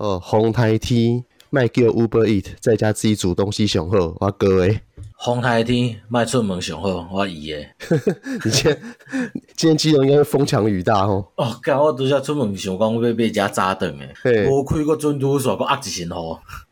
[0.00, 4.80] 哦，红台天卖叫 Uber Eat，在家自己煮东西上好，我哥诶。
[5.12, 7.68] 红台 T 卖出门上好，我伊诶。
[8.42, 8.80] 你今天
[9.54, 11.30] 今天基隆应该是风强雨大吼。
[11.36, 13.94] 哦，干我拄则出门想讲要买一只早顿
[14.24, 16.12] 诶，无开个准拄煞，搁压一身雨。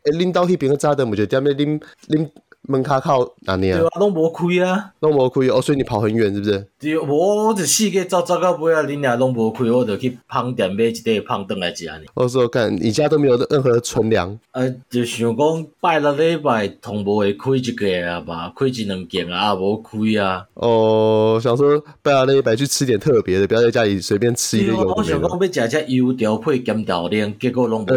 [0.05, 2.27] 诶，恁兜迄边个早顿，毋就踮咧恁恁
[2.69, 3.79] 门卡靠哪里啊？
[3.79, 6.67] 对啊，拢无开啊，拢无开哦，所以你跑很远是不是？
[6.79, 12.01] 对，无，我就四界走走到尾啊，恁俩拢无开，我就去胖店买一袋胖顿来食呢。
[12.13, 14.37] 我说看，你家都没有任何存粮？
[14.51, 20.45] 呃，就想讲拜六礼拜同无会开一个啊吧，开一两件啊，无开啊。
[20.53, 24.93] 哦，想说拜六礼拜去吃点特别的，不要在家里随便吃一个有的没的。
[24.95, 27.93] 我想讲要食只油条配咸豆浆，结果拢无开。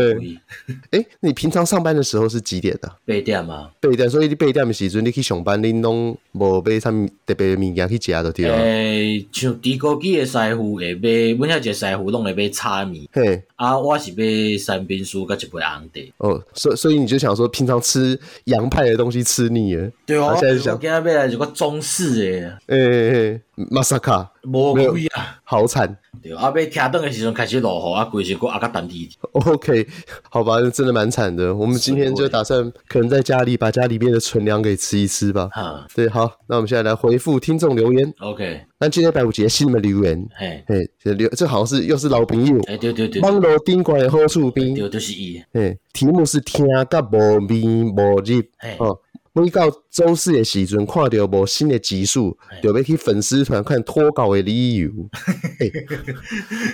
[0.93, 2.91] 诶，你平常上班的时候是几点的？
[3.05, 8.57] 八点啊，八点，所以你八点的时阵你去上班，恁拢无买啥物特别物件去食就对了。
[8.57, 13.07] 诶，像猪哥记的师傅会买，阮遐一个师傅拢会买炒面。
[13.13, 16.01] 嘿，啊，我是买三冰酥甲一杯红茶。
[16.19, 19.91] 哦，所以所以你就想说，平常吃洋派的东西吃腻了。
[20.07, 22.59] 对啊，现在想我今仔买来一个中式的。
[22.67, 25.97] 诶诶诶，马萨卡，无开啊，好惨。
[26.23, 29.11] 对啊，要听灯的时候开始落雨啊，规身搁压甲等地。
[29.33, 29.87] OK，
[30.31, 31.55] 好吧，真的蛮惨的。
[31.55, 35.49] 我们今天就打算可能在家里把家里面的存粮给吃一吃吧。
[35.53, 38.15] 哈，对，好，那我们现在来回复听众留言。
[38.21, 42.61] OK，那今天白五节新的留言，嘿，嘿，这留这好像是又是老朋友。
[42.69, 45.43] 哎，对对对，网络顶关的好处边，对，就是伊。
[45.53, 48.43] 嘿，题目是听甲无味无入，
[48.79, 48.99] 哦。
[49.35, 54.91] 每到周四的时阵，看到无新的集数，就要去粉丝团看脱稿的理由。
[55.61, 55.73] 欸、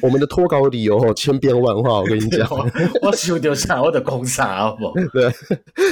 [0.03, 2.49] 我们的脱稿理由吼千变万化，我跟你讲。
[3.01, 4.93] 我想到啥我就讲啥，好不？
[5.13, 5.33] 对，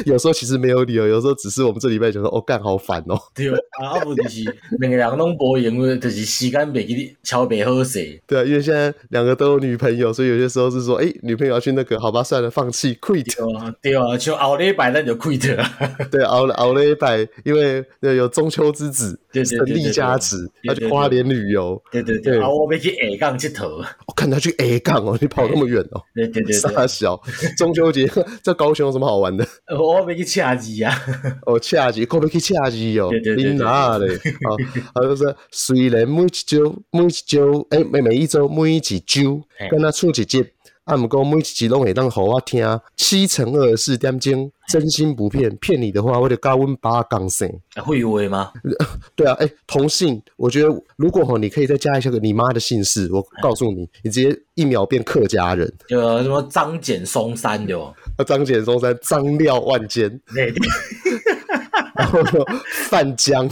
[0.06, 3.17] 有时候其实没有理由，有时候只是我们这礼拜觉得哦干好烦哦。
[3.33, 3.48] 对
[3.80, 4.42] 啊，不就是
[4.80, 8.20] 两个人拢无闲，就是时间袂记超袂好势。
[8.27, 13.24] 对啊，因为现在两个都有女朋友，所以有些时候是说，哎、欸，女朋友要去那个，好吧，算了，放弃，quit。
[13.80, 15.64] 对啊，像后礼拜咱就 quit 了。
[16.11, 21.80] 对，后后礼拜因为有中秋之子，神力加持，要去花莲旅游。
[21.90, 23.84] 对对对，啊，我要去下港佚佗。
[24.06, 26.02] 我看他去下港哦， 你跑那么远哦。
[26.14, 27.20] 对对对，傻小。
[27.58, 28.08] 中秋节
[28.42, 29.46] 在高雄有什么好玩的？
[29.78, 30.94] 我要去恰吉啊。
[31.46, 33.08] 哦，恰吉，可不可以恰吉哦？
[33.11, 33.52] 对对对。
[33.55, 34.17] 哪嘞？
[34.44, 34.56] 好，
[34.94, 40.46] 他就说虽然每一周每一周，哎，每每一周每一周跟他出一集。
[40.86, 42.64] 啊，毋过每一集拢会当互我听，
[42.97, 47.52] 七乘二十四点钟，真心不骗，骗你的话，我就教阮爸讲声。
[47.85, 48.52] 会有吗？
[49.17, 55.74] 对啊，哎、欸，同姓，我觉得如果吼，你可以再加一下个你妈的姓氏，我告诉你，你直接一秒变客家人。
[55.89, 57.77] 就什么张简松山的，
[58.17, 60.08] 啊，张简松山，张廖万坚。
[61.98, 62.20] 然后
[62.89, 63.48] 范江，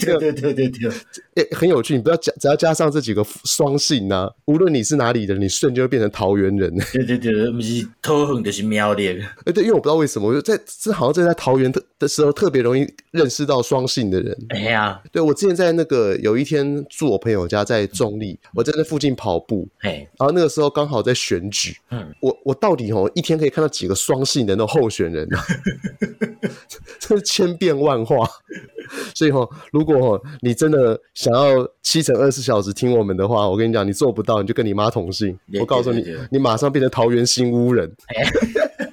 [0.00, 0.90] 对对对对对，
[1.34, 1.94] 欸，很有趣。
[1.94, 6.74] 你不要加，只要加上这几个双姓啊，无论你是哪里的，你瞬间就会变成桃园人。
[6.92, 9.20] 对对对，不是桃园就是苗栗。
[9.44, 14.36] 哎，对，因为我不知道为什么，我就在这好像在在桃园的的时候特别容易认识到双姓的人。
[14.48, 25.44] 哎呀，对，我之前在那个有一天住我朋友家，在中立，我在那附近跑步，哎，然后那个时候刚好在选举，嗯，我我到底哦一天可以看到几个双姓的那种候选人啊？
[26.98, 28.26] 这是千变万化，
[29.14, 35.38] 所以哈，如果你真的想要七乘二十四小时听我们的话，我跟你讲，你做不到，你就跟你妈同姓。
[35.60, 37.92] 我告诉你，你马上变成桃园新屋人。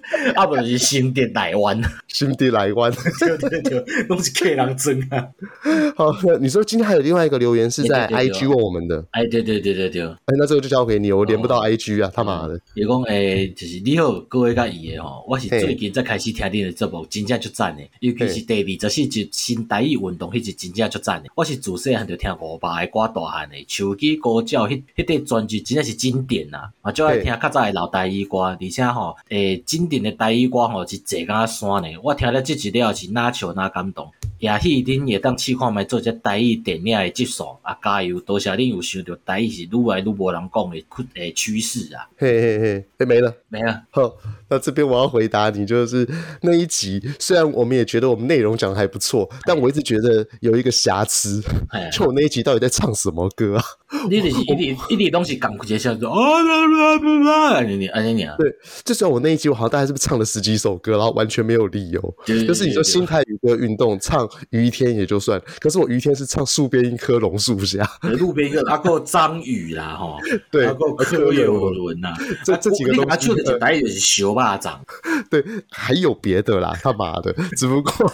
[0.35, 5.27] 啊，不是新店台湾，新店台湾，对对对，都是客人真啊。
[5.95, 12.59] 好，你说今天还有另外一个留言是在 IG 问我们的，哎，对对对对对，哎，那这个就交给你，我连不到 IG 啊，他妈的。
[12.73, 21.29] 伊讲诶，就是你好，各位甲伊诶吼，我是最近才开始听你的节目，真正足赞诶，尤其是第二十四集新台语运动，迄集真正足赞诶。
[21.35, 30.11] 我是自细汉就听五爸诶歌大汉诶，手机高教迄迄块专辑真正是经典呐，啊，就爱听较早诶老台语歌，而且吼，诶，经典诶。
[30.11, 34.11] 台语歌吼是坐到山呢，我听了这一了是哪笑哪感动。
[34.39, 38.21] 也许恁会当试看觅做这台语电影的集数啊，加油！
[38.21, 42.07] 多谢恁有想到台语是愈来愈无人讲的趋诶趋势啊。
[42.17, 43.83] 嘿嘿嘿，诶没了没了。
[43.91, 44.15] 好，
[44.47, 46.07] 那这边我要回答你，就是
[46.41, 51.43] 那一集，虽然我们也觉得我们内容讲的还不错，但我一直觉得有一个瑕疵，
[51.91, 53.63] 就我那一集到底在唱什么歌啊？
[54.07, 58.35] 你就是一点一点东西讲直接笑说啊啦啦啦啦，你你啊你你啊。
[58.37, 58.53] 对，
[58.83, 64.27] 就算我那一集我好像大概是不是唱了十几首歌，然后完全没有理由，就是你说新台语歌运动唱。
[64.51, 67.87] 于天也就算，可是我于天是唱树边一棵榕树下，
[68.19, 70.17] 路边一个，阿个张宇啦，哈，
[70.51, 72.13] 对，阿个柯有伦呐，
[72.43, 74.83] 这这几个东西，他就带是小巴掌，
[75.29, 78.11] 对，还有别的啦，他妈的，只不过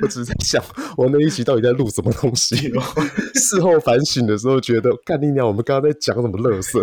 [0.00, 0.62] 我只是在想，
[0.96, 2.56] 我那一集到底在录什么东西？
[3.34, 5.46] 事后反省的时候，觉得干干你娘！
[5.46, 6.80] 我们刚刚在讲什么乐色？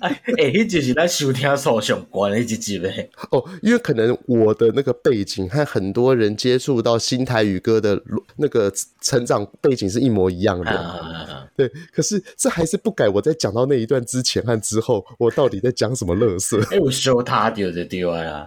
[0.00, 3.10] 哎 哎，迄就是咱收听数相关的一集呗。
[3.30, 8.00] 哦，因为可能我的那个背景和很多人接触到新台语歌的
[8.36, 10.70] 那个成长背景是一模一样的。
[10.70, 13.08] 啊、对，可是这还是不改。
[13.08, 16.60] 我在讲到那一段之前和之后，我到底在讲什么乐色？
[16.70, 18.46] 哎，我修他丢的丢啊！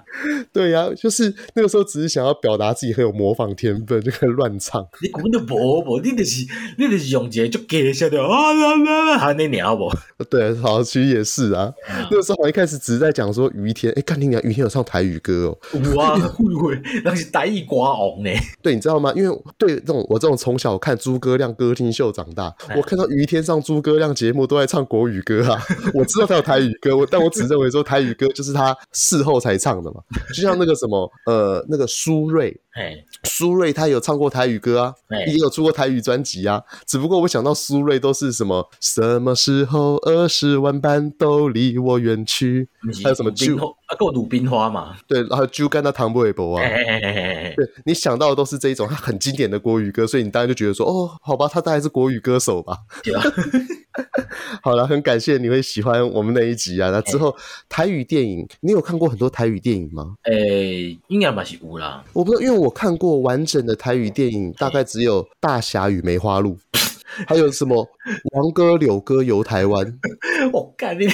[0.53, 4.87] 对呀、啊，就是那个时候只是想要表达自己很有模仿天分，就乱唱。
[5.01, 6.45] 你根本就无无，你就是
[6.77, 9.91] 你就是用一个就给下的啊啦啦啦，还那鸟不？
[10.29, 11.73] 对，好，其实也是啊。
[11.89, 15.57] 嗯、那个时候我一开始只是在讲说于天，哎，干你娘，于天有唱台语歌哦。
[15.95, 18.29] 哇，会会，那是台语歌王呢。
[18.61, 19.11] 对，你知道吗？
[19.17, 25.59] 因为对这种我这种从小看诸葛亮歌厅秀长大，嗯、我看到于天上诸葛亮节目都在唱国语歌啊。
[25.93, 30.01] 我知道他有台语歌，但我只认为说台语歌就是他事后才唱的嘛。
[30.33, 32.55] 就像那个什么，呃，那个苏芮。
[32.73, 32.95] 哎，
[33.25, 34.95] 苏芮他有唱过台语歌啊，
[35.27, 36.63] 也有出过台语专辑啊。
[36.85, 42.69] 只不过我想到苏芮都是什么什么时候二十万般都离我远去，
[43.03, 44.95] 还有什么就啊，够鲁冰花嘛？
[45.05, 46.63] 对，然后就干到唐伯伯啊。
[46.63, 52.77] 对，你想到的都是这一种，他很经典的国语歌，所以你当然就觉得说，哦，好吧，他大概是国语歌手吧。
[53.03, 53.21] 对啊。
[54.63, 56.89] 好了，很感谢你会喜欢我们那一集啊。
[56.91, 57.35] 那之后
[57.67, 60.15] 台语电影，你有看过很多台语电影吗？
[60.23, 62.03] 诶，应该嘛是有啦。
[62.13, 66.57] 我不知道，因为我看过完整的台语电影，大概只有《大侠与梅花鹿》。
[67.27, 67.87] 还有什么
[68.33, 69.99] 王哥、柳哥游台湾？
[70.53, 71.07] 我干你！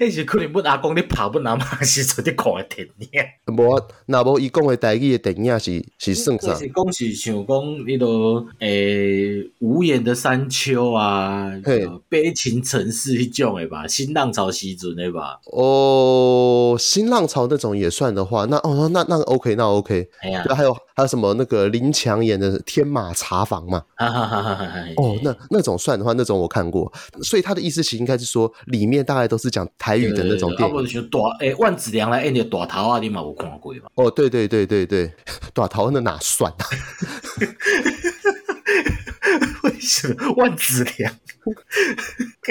[0.00, 1.82] 那是可能不阿公你跑不拿嘛？
[1.82, 3.54] 是做啲看的电影。
[3.54, 6.54] 无，那无伊讲的台语的电影是是算啥？
[6.54, 13.86] 是讲是想讲那个诶无言的山丘啊，嘿悲情城市迄种的吧？
[13.88, 15.40] 新浪潮时阵的吧？
[15.52, 20.08] 哦，新浪潮那种也算的话，那哦那那 OK 那 OK。
[20.20, 23.82] 哎呀，还有还有什么那个林强演的《天马茶房》嘛？
[23.96, 24.26] 哈哈。
[24.26, 24.66] 哈哈哈！
[24.96, 26.90] 哦，那那种算的话，那种我看过，
[27.22, 30.74] 所以他的意思其实应该是说，里面大概都是讲台语的那种电影。
[30.74, 33.90] 或者大诶，万梓良来演的大头啊，你嘛有看过吧？
[33.96, 35.12] 哦，对对对对对，
[35.52, 36.64] 大头那哪算啊？
[39.64, 41.14] 为什么万梓良？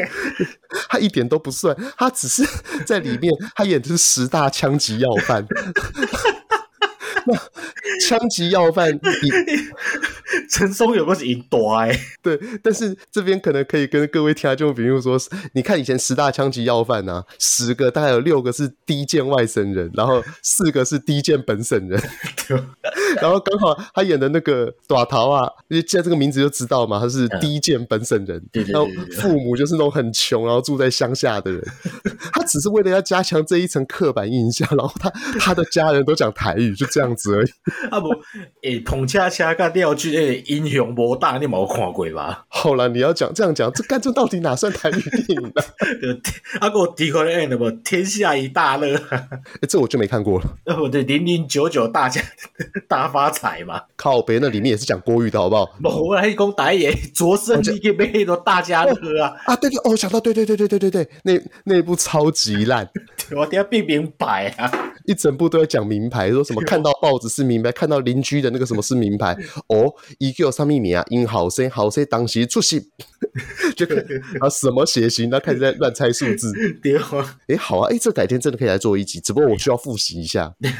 [0.88, 2.48] 他一点都不算，他只是
[2.86, 5.44] 在里面，他演的是十大枪击要犯。
[7.28, 7.34] 那
[8.02, 9.00] 枪击要犯，你
[10.56, 15.20] 陈松有个是一大哎，对，但是这边可能可以跟各位听众，比如说，
[15.54, 22.02] 你看以前十大枪击要犯啊，十个大概有六个是低贱外省人，然后四个是低贱本省人，
[23.22, 28.88] 然后刚好他演的那个短头啊，因为现在这个名字就知道嘛，他是低贱本省人，然后
[29.20, 31.62] 父母就是那种很穷，然后住在乡下的人，
[32.32, 37.50] 他只是为了要加强这一层刻板印象，然后他 他的家人都讲台语，就这样子而已。
[37.92, 38.08] 啊不，
[38.62, 42.46] 诶，捧恰恰干掉去诶，英雄博大，你冇看过吧？
[42.48, 45.62] 好了，你要讲这样讲，这干这到底哪算台语电影呢？
[46.60, 48.96] 啊，给我提回来那么天下一大乐，
[49.62, 50.46] 诶，这我就没看过了。
[50.66, 52.22] 呃，不对，零零九九大家
[52.88, 53.82] 大发财嘛。
[53.96, 55.70] 靠北，那里面也是讲国语的好不好？
[56.02, 59.56] 我来讲台语，卓胜你给背很多大家乐啊啊！
[59.56, 61.34] 对对哦，想到对对对对对对对，那
[61.64, 62.90] 那部超级烂，
[63.36, 64.72] 我等下变明白啊！
[65.08, 69.36] 一整部都在讲名牌，说什么看到报纸是名牌，看到邻居的那个什么是名牌
[69.68, 72.82] 哦，一个上面名啊，因好生好生当时出席，
[73.76, 73.96] 就可
[74.40, 76.52] 啊什么血型，然后开始在乱猜数字。
[77.48, 80.54] 哎好啊，哎这改天真的可以来做一集，只不过我需要复习一下。
[80.62, 80.74] 哎，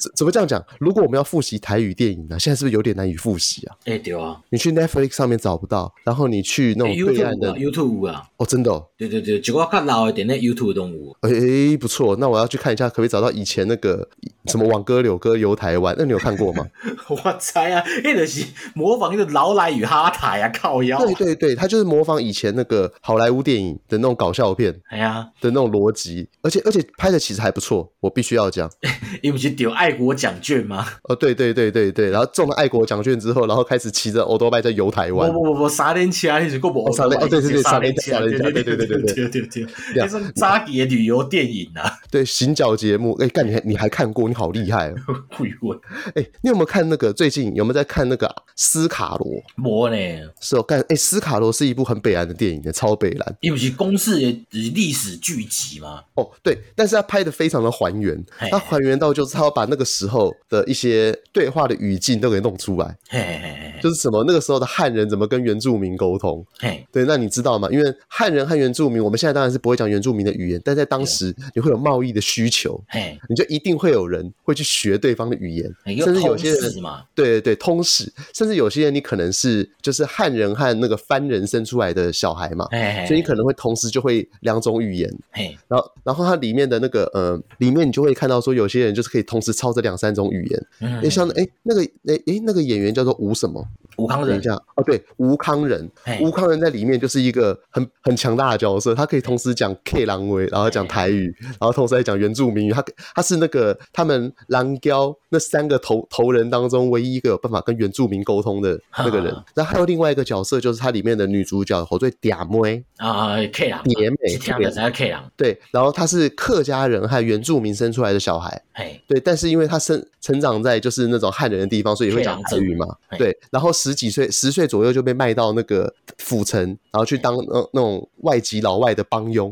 [0.00, 0.64] 怎怎么这样讲？
[0.78, 3.76] 如果我们要复习台语电影呢，现在是不是有点难以复习啊？
[3.86, 13.55] 哎对啊，你去 Netflix 上面找不到，然后你去那种对岸的 YouTube 啊，哦真的哦，对对对，结果看老一点那 YouTube 动物，哎不错，那我要去看一下，可不可以找到以前。
[13.56, 14.06] 前那个
[14.46, 16.66] 什么网哥柳哥游台湾，那你有看过吗？
[17.08, 18.44] 我猜啊，那个是
[18.74, 20.98] 模仿那个劳莱与哈台啊，靠腰。
[20.98, 28.70] 对对对，他就是模仿以前那个好莱坞电影的那种搞笑片，哎呀的那种逻辑，而且而且拍的其实还不错，我必须要讲。
[29.22, 30.86] 你不是丢爱国奖券吗？
[31.04, 35.32] 哦，对对对对对，然后中了爱国奖券之后，然后开始骑着欧多拜在游台湾。
[35.32, 36.92] 不不不不，三年前你是过不？
[36.92, 41.98] 三年哦，对对对，三年前，对对对对对对对对对，那是扎迪的旅游电影啊。
[42.10, 43.45] 对，行脚节目，哎干。
[43.46, 44.28] 你你还看过？
[44.28, 44.94] 你好厉害哦！
[45.36, 45.78] 会问，
[46.14, 47.12] 哎，你有没有看那个？
[47.12, 49.42] 最近有没有在看那个斯卡罗？
[49.54, 50.30] 没呢。
[50.40, 53.36] 是哦，干哎，斯卡罗是一部很北岸的电影的，超北烂。
[53.40, 56.02] 因为是公式的历史剧集吗？
[56.14, 62.96] 哦，对，但是他拍的非常的还原，他还原到就是他要把那个时候的一些对话的语境都给弄出来。
[63.08, 63.80] 嘿嘿嘿。
[63.82, 66.44] 就是什么那个时候的汉人怎么跟原住民沟通？
[66.58, 67.68] 嘿，对，那你知道吗？
[67.70, 75.70] 因为汉人和原住民，我们现在当然是不会讲原住民的语言，但在当时你会有贸易的需求，嘿，你就一定会有人会去学对方的语言，
[76.04, 76.72] 甚至有些人，
[77.14, 82.66] 对对对，通史，甚至有些人你可能是就是汉人和那个番人生出来的小孩嘛，
[83.06, 93.62] 所以你可能会同时就会两种语言，嘿，然后然后它里面的那个呃，里面你就会看到说有些人就是可以同时操这两三种语言，因为像哎那个哎哎那个演员叫做吴什么？
[93.96, 94.38] 吴康仁，
[94.74, 102.84] 哦，对，吴康仁，吴康仁在里面就是一个很很强大的角色，他可以同时讲 K 狼威，然后讲台语，然后同时还讲原住民语，他
[103.14, 109.34] 他是那个他们狼雕那三个头头人当中唯一一个有办法跟原住民沟通的那个人。
[109.54, 112.84] 然后还有另外一个角色，就是他里面的女主角，火最嗲妹。
[112.96, 118.62] 啊，K 狼，蝶美，听的是 K 狼，对，然后他是客家人和原住民生出来的小孩，
[119.06, 122.86] 对，但是因为他生成长在就是那种汉人的地方，所以会讲台语嘛，
[123.18, 124.66] 对，然后十几岁十岁。
[124.66, 129.48] 左右就被卖到那个府城，然后去当那那种外籍老外的帮佣，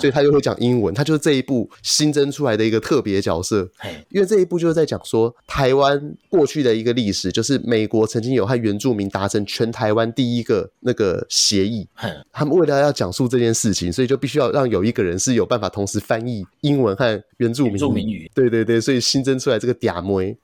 [0.00, 0.92] 所以他就会讲英文。
[0.94, 3.66] 他就是这一部新增出来的一个特别角色，
[4.10, 11.88] 因为这一部就是在讲说台湾过去的一个历史，就是美国曾经有和原住民达成全台湾第一个那个协议。
[12.30, 18.30] 他们为了要讲述这件事情，所以就必须要让有一个人是有办法同时翻译英文和原住民语。
[18.34, 20.36] 对对对，所以新增出来这个嗲妹。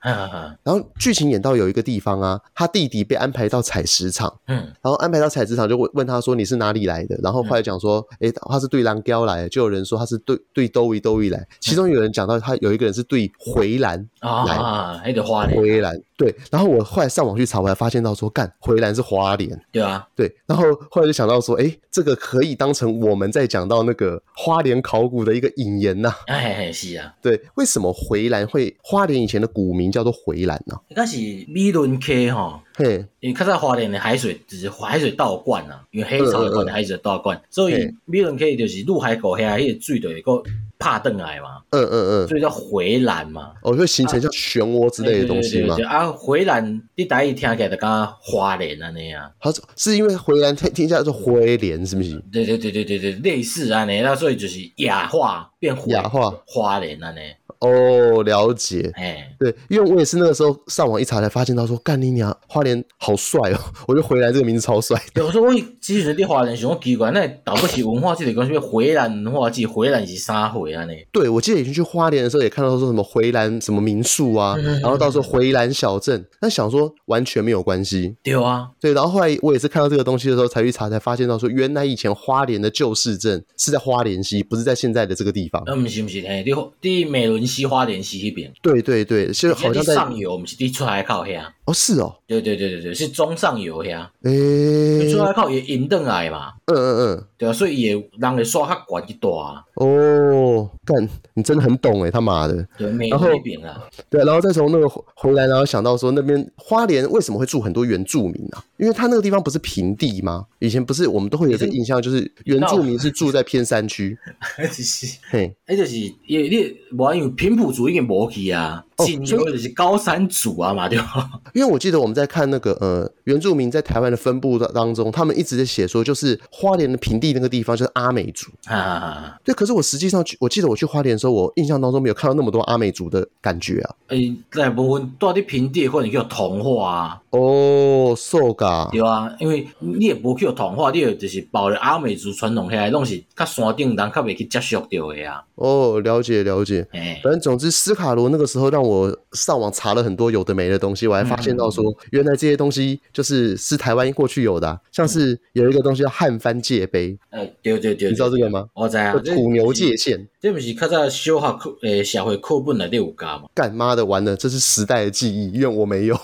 [0.62, 3.64] 然后剧情演到有一个地方啊，他弟弟被安排到。
[3.64, 7.18] 采石场，嗯，然后安排到采石场，就问问他说，你是哪里来的？
[7.22, 15.98] 然后后来讲说，哎、嗯，他是对蓝雕来的，就有人说他是对对兜一兜一来，其中有人讲到他有一个人是对回兰来啊，那个花莲回兰。
[16.16, 26.14] 对，然后我后来上网去查，我还发现到说，干回兰是花莲，对啊，对，然后后来就想到说，哎，这个可以当成我们在讲到那个花莲考古的一个引言呐。
[26.26, 30.78] 哎，是啊，对，为什么回兰会花莲以前的古名叫做回兰呢？
[30.88, 31.16] 应该是
[31.48, 40.42] 米伦溪哈，嘿，因为较早花莲的海水就是海水倒灌啊，因为黑潮的海水倒灌，所以米伦溪就是入海口遐，迄个水就会个。
[40.84, 41.62] 怕邓来嘛？
[41.70, 43.52] 嗯嗯嗯，所以叫回蓝嘛。
[43.62, 45.74] 哦，就形成像漩涡之类的东西嘛？
[45.88, 46.62] 啊，回蓝，
[46.94, 49.32] 你第一听起来就刚花莲啊那样。
[49.38, 52.22] 好，是因为回蓝听听起来叫做回莲，是不是？
[52.30, 57.22] 对对对对对对，类似啊那，那所以就是亚化变亚化花莲啊那。
[57.64, 58.90] 哦，了解。
[58.94, 63.58] 哎，对，因为我也是那个时候上网一查才发现，他说干你娘，花莲好帅哦！
[63.88, 65.00] 我就回来这个名字超帅。
[65.14, 70.84] 有时候我其实对花莲想奇怪，那倒不起文化这里关系，回兰文化记回兰是啥回啊？
[70.84, 70.92] 呢？
[71.12, 78.16] 对，我记得以前去花莲的时候也看到说什么回兰什么民宿啊，然后到时候回兰小镇，但想说完全没有关系。
[78.22, 85.62] 对啊，对，然后后来我也是看到这个东西的时候才去查，才发现到说原来以前花莲的旧市镇是在花莲溪，不是在现在的这个地方。
[85.66, 88.52] 嗯，不是不是，哎，第第美仑溪花莲溪那边。
[88.60, 91.44] 对对对，是好像在上游，我们是地出海口遐。
[91.64, 92.14] 哦，是哦。
[92.26, 94.06] 对对对对对，是中上游遐。
[94.22, 96.52] 诶，出海靠也引登来嘛。
[96.66, 99.28] 嗯嗯嗯，对啊，所以也让人刷较管一大。
[99.74, 102.66] 哦，干，你真的很懂诶，他妈的。
[102.76, 103.82] 对，美仑那边啊。
[104.10, 108.64] 对，然后再从那个回来，然后想到说那边花莲为什么会住很多原住民啊？
[108.78, 110.46] 因为他那个地方不是平地吗？
[110.58, 114.16] 以前不是我们都会有这个印象，就是原住民是住在偏山区。
[115.30, 115.96] 嘿，哎，就是
[116.26, 118.84] 因为你无因为平埔族已经无去啊。
[118.96, 121.30] 哦，所以就是高山族啊嘛，对吧？
[121.52, 129.36] 因为我记得我们在看那个呃原住民在台湾的分布当中，他们一直在写说，就是花莲的平地那个地方就是阿美族啊。
[129.44, 133.94] 对，可是我实际上去，我记得我去花莲的时候，我印象当中没有看到那么多阿美族的感觉啊。
[134.08, 137.20] 诶、欸，大部分到底平地或者叫同化啊。
[137.30, 138.88] 哦，so 噶。
[138.92, 145.42] 对啊，因为你也不去同化，你也就是保留阿美族传统下来，拢是较山顶人较未去接受到的啊。
[145.56, 146.86] 哦，了解了解。
[146.92, 157.16] 哎，反正总之，斯卡罗那个时候让我上网查了很多有的没的东西，我还发现到说，原来这些东西就是是台湾过去有的，像是有一个东西叫汉番界碑。
[157.30, 158.66] 呃，对对对，你知道这个吗？
[158.74, 160.26] 我知啊，土牛界线。
[160.40, 163.44] 这不是较早修好课诶，社会课本内有教嘛？
[163.54, 166.20] 干妈的，完了，这是时代的记忆，因为我没有。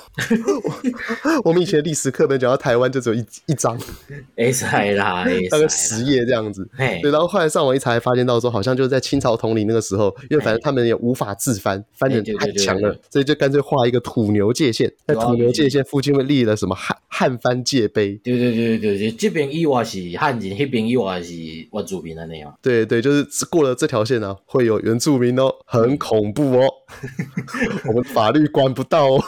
[1.43, 3.79] 我们以前历史课本讲到台湾就只有一一章，
[4.37, 6.69] 哎塞啦， 大概十页这样子。
[6.77, 12.21] 对，然后后来上网一查，发现到说好像就是在清朝统领那个时候，因为反正他们也无法自翻，翻得
[12.53, 18.15] 太强了，所以就干脆画一个土牛界线，在土牛界线附近会立了什么汉汉番界碑。
[18.23, 22.55] 对对对对对，这边以外是汉人，那边以外是原住民的那样。
[22.63, 26.67] 对对，就是过了这条线呢，会有原住民哦，很恐怖哦，
[27.89, 29.23] 我们法律管不到哦。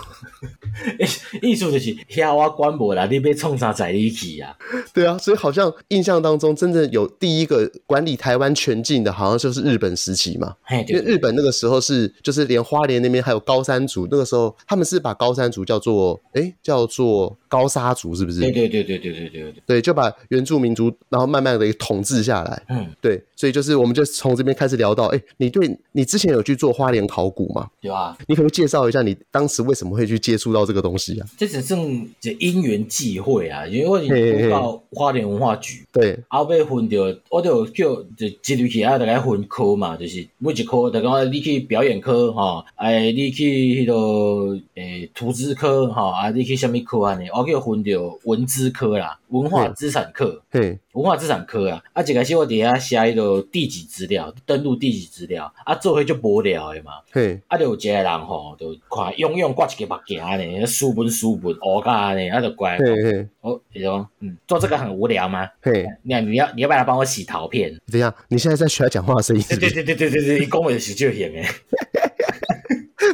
[1.40, 4.56] 意思就是遐我管不了，你被冲啥在一起啊？
[4.92, 10.54] 对啊，所以好像印象当中，真正有第一个管理台湾全境的，好像就是日本时期嘛。
[10.88, 18.40] 因为日本那个时候是，就是连花莲那边还有高山族，那个时候他们是把高山族叫做哎、叫做高沙族，是不是？
[18.40, 22.62] 对对对对对对对对，对，就把原住民族然后慢慢的统治下来。
[22.70, 27.68] 嗯，对，所以就是我们就从这边开始聊到，哎、欸，你对你之前有去做花莲考古吗？
[27.82, 31.26] 有啊，你可不可以介绍一下你当时为什么会去接触到这个东西啊？
[31.36, 31.76] 这只是
[32.18, 36.96] 这因缘际会啊，因为我已经到花莲文化局，对，后尾分到
[37.28, 47.28] 我就叫就一入去啊，大概分科嘛，就是每一科，就讲你去表演科哈，哎，你去迄个诶图资科哈，啊，你去什么科安尼？
[47.28, 65.48] 我叫分着文资科啦，文化资产科，嘿，文化资产科啊，啊，一开始我底下写迄个地址资料，登录地址资料，啊，做伙就无聊诶嘛，嘿，啊，就有一个人吼，就看用用挂一个目镜安尼，书本书本乌甲安尼，啊，就乖，嘿嘿，哦，伊就讲，嗯，做这个很无聊吗？
[65.60, 67.72] 嘿，你你要你要不要来帮我洗陶片？
[67.86, 68.14] 怎样？
[68.28, 69.42] 你现在在学他讲话的声音？
[69.48, 71.46] 对对对对对对对，你讲话就是就行诶。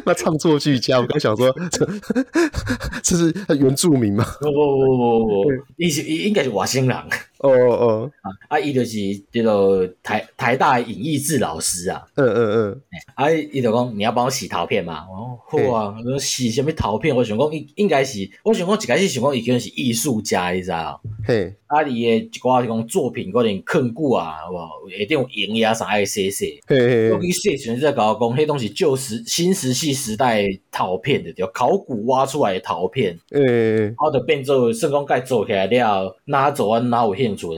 [0.08, 1.86] 那唱作俱佳，我刚想说，这
[3.04, 4.24] 这是原住民吗？
[4.40, 6.96] 不不不不不，伊是伊应该是瓦辛人。
[7.40, 8.59] 哦哦啊啊！
[8.59, 8.99] 伊就是
[9.30, 12.04] 这个台台大影艺志老师啊。
[12.14, 12.83] 嗯嗯嗯。
[13.14, 15.07] 啊，伊就讲你要帮我洗陶片嘛？
[15.09, 15.95] 哦，好啊。
[16.18, 17.14] 洗什么陶片？
[17.14, 21.00] 我想讲应应该是，我想讲一开始想讲伊可能是艺术家，你知道？
[21.26, 21.54] 嘿。
[21.68, 24.71] 啊，伊诶一寡这种作品，可能坑古啊，好不好？
[24.99, 26.59] 一定有影呀啥爱写写。
[26.66, 27.12] 嘿嘿。
[27.12, 33.18] 我去写全在搞讲，迄东西旧时新石器时代陶片的，叫考古挖出来的陶片。
[33.30, 33.95] 嗯嗯嗯。
[33.99, 37.14] 啊，就变做圣公盖做起来了，哪走啊哪有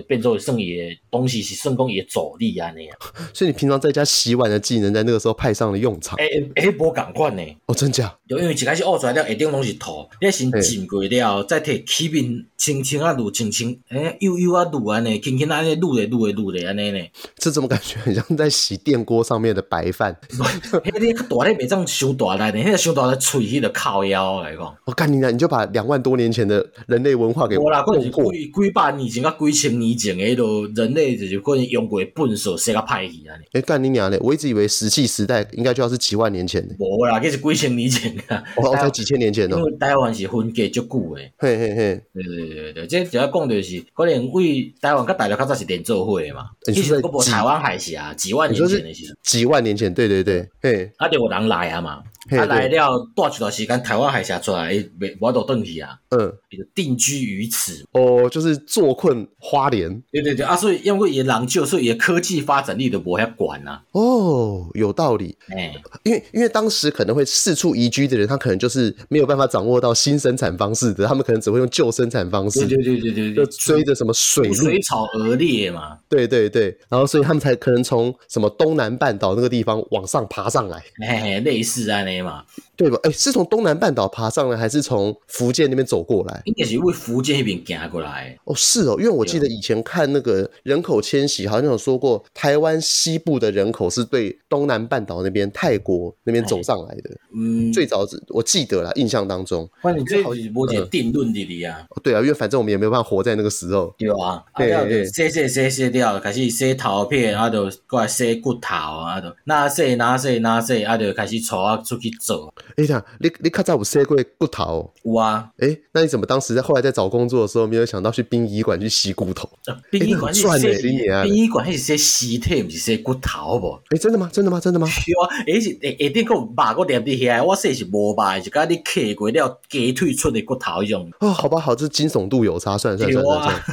[0.06, 2.96] 变做圣爷东西是圣公爷走力啊那样。
[3.34, 6.18] 所以你平常在家洗碗的技能，在那个时候派上了用场。
[6.18, 7.42] 哎哎，无共款呢。
[7.66, 8.16] 哦，真假？
[8.28, 16.98] 就因为一开始挖出来了，一定拢是土，你先浸过了，再摕起面轻轻啊撸，轻轻哎，悠悠啊撸安尼，轻轻安尼撸咧撸咧撸咧安尼呢。
[17.36, 20.16] 这怎么感觉很像在洗电锅上面的白饭？
[20.30, 24.76] 迄个大咧袂当伤大来的，迄个伤大的喙，迄个靠腰来讲。
[24.84, 28.16] 我干你娘，你就把两万多年前的人类文化给我啦，可能是几
[28.52, 33.44] 几百年前、甲几千年前的迄个人类就是可能用过粪扫，洗甲歹去安尼。
[33.52, 34.18] 诶，干你娘嘞！
[34.20, 36.74] 我一直以为石器时代应该就要是几万年前的。
[36.78, 38.22] 无啦，这是几千年前的。
[38.56, 39.56] 哦，才几千年前哦。
[39.58, 41.32] 因为台湾是分隔足久诶。
[41.38, 42.02] 嘿嘿嘿。
[42.14, 46.46] 对对对对，这主要讲就是可能为台湾甲大陆较早是连做伙嘛。
[46.64, 49.18] 其实嗰部台湾海峡几万年前的时候。
[49.22, 50.48] 几万年前，对对对。
[50.62, 50.90] 嘿。
[50.96, 52.02] 啊，就有人来啊嘛。
[52.30, 55.98] 他来了，多一段时间，台湾海峡出来，没我都回去啊。
[56.10, 56.32] 嗯，
[56.74, 57.84] 定居于此。
[57.92, 60.02] 哦，就是坐困花莲。
[60.10, 63.82] 对对对啊，所以因为也老旧，所以也科技发展力的，我要管啊。
[63.92, 65.36] 哦，有道理。
[65.48, 72.66] 哎，因为因为当时可能会四处移居的人，他可能就是没有办法掌握到新生产方式的，他们可能只会用旧生产方式。
[72.66, 75.98] 对对对对对，就追着什么水水草而列嘛。
[76.08, 80.82] 对对对，然后所以他们才可能从什么东南半岛那个地方往上爬上来。
[81.06, 82.98] 哎，类似啊那まあ、对吧？
[83.02, 86.40] 哎，是从东南半岛爬上来，还是从福建那边走过来？
[86.46, 88.34] 应该是为福建那边行过来。
[88.44, 97.10] 哦，是哦，因为我记得以前看那个人口迁徙，好像有说过，台湾西部的人口是对东南半岛那边泰国那边走上来的。
[97.36, 99.68] 嗯，最早是我记得啦，印象当中。
[99.84, 101.86] 那你这好像没有定论的哩啊。
[102.02, 103.94] 对啊，因为反正我们也没有办法活在那个时候。
[103.98, 112.52] 对啊， 对对，洗洗洗洗掉，开始洗陶片，啊，就过来洗骨头，啊，就哪洗哪洗哪洗，啊，就开始带啊出去做。
[112.76, 113.50] 哎呀，你你。
[113.60, 119.46] 他在我洗过骨头，有啊，哎，那你怎么当时在后来在找工作的时候没有想到去殡仪馆去洗骨头？
[119.90, 123.78] 殡仪馆是洗，殡仪馆还是洗尸体，不是洗骨头不？
[123.90, 124.30] 哎，真的吗？
[124.32, 124.58] 真的吗？
[124.58, 124.86] 真的吗？
[124.88, 131.10] 是啊，哎是哎，一定个肉个连在起来，我说是无吧，就讲你刻过了鸡腿出的骨头一种。
[131.20, 133.64] 哦，好吧，好，这惊悚度有差，算算算算算了。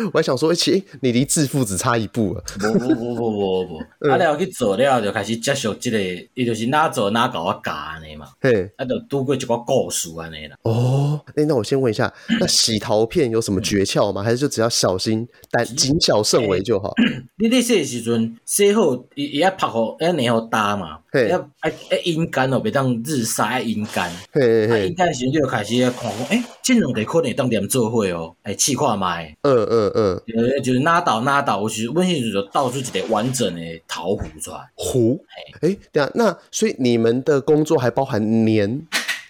[0.12, 2.42] 我还想说，哎，你离致富只差一步了。
[2.58, 3.76] 不不不不不不，
[4.10, 6.00] 啊，然后去做了就开始接受这个，
[6.34, 8.26] 伊就是哪做哪搞我教的嘛。
[8.40, 9.28] 嘿，啊，就拄。
[9.28, 10.56] 过一个故事安尼啦。
[10.62, 14.22] 哦，哎，那我先问一下，那洗陶片有什么诀窍吗？
[14.22, 16.94] 还是就只要小心，但谨小慎微就好？
[17.36, 21.00] 你在洗的时阵，洗好伊伊要拍好，要粘好搭嘛。
[21.10, 24.10] 嘿，要要要阴干哦，别当日晒，要阴干。
[24.32, 29.36] 嘿嘿，阴干时就开始看讲，哎，这两个可能当点做伙哦，哎，试看卖。
[29.42, 30.22] 嗯嗯嗯，
[30.62, 34.58] 就是哪倒哪倒，我是温馨就倒出一个完整的陶壶出来。
[34.74, 35.18] 壶？
[35.60, 38.80] 哎，对啊，那所以你们的工作还包含粘？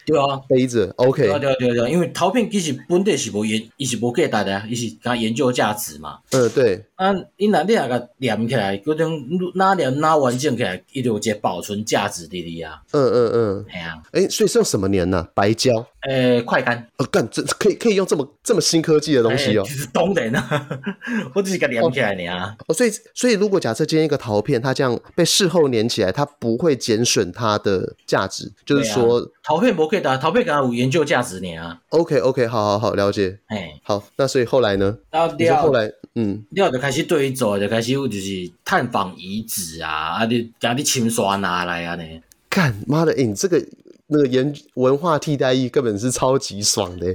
[0.07, 1.29] 对啊，杯子，OK。
[1.39, 6.21] 对对对，因为陶片其实本地是无研，伊是无价值的，伊是讲研究价值嘛。
[6.31, 6.83] 嗯，对。
[6.99, 9.21] 啊，因若你若甲连起来，嗰种
[9.55, 12.83] 哪黏哪完整起来，伊就有一个保存价值的哩啊。
[12.91, 14.03] 嗯嗯嗯，系啊。
[14.13, 15.29] 诶，所以是用什么黏呢？
[15.33, 15.87] 白胶？
[16.09, 16.85] 诶，快干。
[16.97, 19.65] 哦，干，这可以可以用这么这么新科技的东西哦。
[19.95, 20.69] 当然啊，
[21.35, 22.57] 我只是甲连起来尔。
[22.67, 31.79] 哦，所以所以如果假设今天一个陶片，它这样被事后粘起来，它不会减损它的价值，就是说陶片不可以的，陶片刚刚有研究价值呢啊。
[31.91, 33.39] OK OK，好好好，了解。
[33.47, 34.97] 哎，好，那所以后来呢？
[35.11, 35.23] 然
[35.57, 42.03] 后后来，嗯，然后就开始对伊做，就开始就是探访遗址啊，啊，你家你清刷拿来啊呢。
[42.49, 43.65] 干妈的，你这个。
[44.11, 47.07] 那个研文化替代役根本是超级爽的，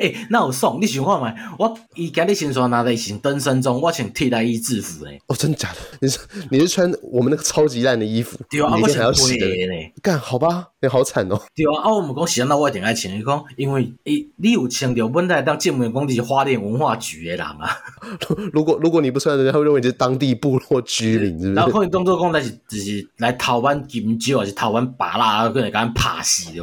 [0.00, 1.34] 哎、 欸，那有爽你想看吗？
[1.58, 5.20] 我伊今日先说拿的是登山装，我穿替代役制服嘞。
[5.26, 5.78] 哦，真的假的？
[6.00, 6.18] 你是
[6.50, 8.38] 你是穿我们那个超级烂的衣服？
[8.48, 9.92] 对啊，我还要洗的呢。
[10.00, 11.38] 干好吧，你好惨哦。
[11.54, 13.12] 对啊，啊，我们讲洗那我一定爱穿。
[13.14, 17.68] 你讲，因为诶，你有穿着本来当进门工地花莲文化局的人啊。
[18.54, 21.52] 如果如果你不穿，人家会认为你是当地部落居民，是不是？
[21.54, 26.60] 然后可能当作讲来是就是来台湾金蕉，还是台湾芭乐，跟人怕死的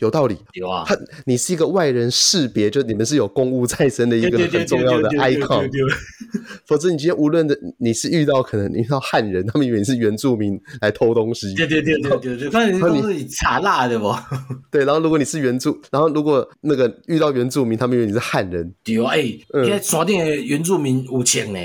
[0.00, 0.36] 有道理。
[0.54, 5.70] 有啊，他你是一个外人识别，就你们是有公务在身的一个很重要的 icon。
[6.66, 11.54] 否则你今天无论的你是遇到可能你遇到汉人，他们以为你是原住民来偷东西。
[11.54, 14.14] 对对对对对对，反正都是你查辣的不？
[14.70, 18.72] 对，然后如果你是原住，然后如果那个遇到原住民，他们以为你是汉人。
[18.82, 19.22] 对啊，哎，
[19.64, 21.58] 现在山顶的原住民有枪呢，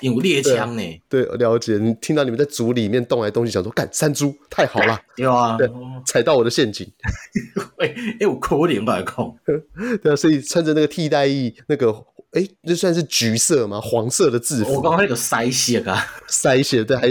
[0.00, 0.82] 有猎枪呢。
[1.08, 1.78] 对，了解。
[1.78, 4.98] 你听到你们在组里面动来动去，想说干山猪太好了。
[5.16, 5.70] 对啊，对，
[6.06, 6.86] 踩到我的陷阱。
[7.78, 9.36] 哎，哎，我可怜吧，空。
[10.02, 12.04] 对啊，所以穿着那个替代役那个。
[12.32, 13.78] 哎，这算是橘色吗？
[13.78, 14.72] 黄色的制服。
[14.72, 17.06] 我刚刚那个腮血啊， 腮血，对，还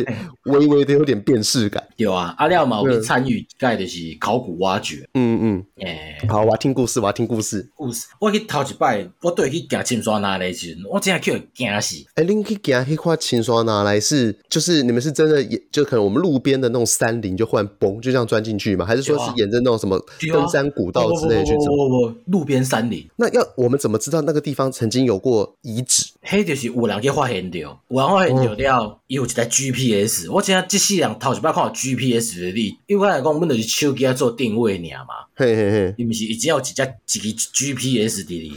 [0.45, 1.83] 微微的有点辨识感。
[1.97, 5.07] 有啊，阿廖嘛，我参与盖的是考古挖掘。
[5.13, 7.69] 嗯嗯，哎，好，我要听故事，我要听故事。
[7.75, 11.97] 故事，我去头一摆，我对去行清沙拿来时，我真系叫惊死。
[12.15, 18.83] 哎，恁去行去看清沙拿来是，就是你们是真的，就可能我们路边的那种山林，就忽然嘣，就这样钻进去吗？
[18.83, 20.03] 还是说是沿着那种什么
[20.33, 21.65] 登山古道之类去走？
[21.67, 23.07] 不不不，路边山林。
[23.15, 25.10] 那要我们怎么知道那个地方曾经有？
[25.11, 30.31] 有过遗址，迄就是有人去发现着，有人发现着了，伊、哦、有一台 GPS。
[30.31, 35.25] 我真正即世人头一摆看到 GPS 的你，因为来讲，我们就是手机做定位尔嘛。
[35.35, 38.53] 嘿嘿嘿，伊毋是已经有一只一个 GPS 伫哩。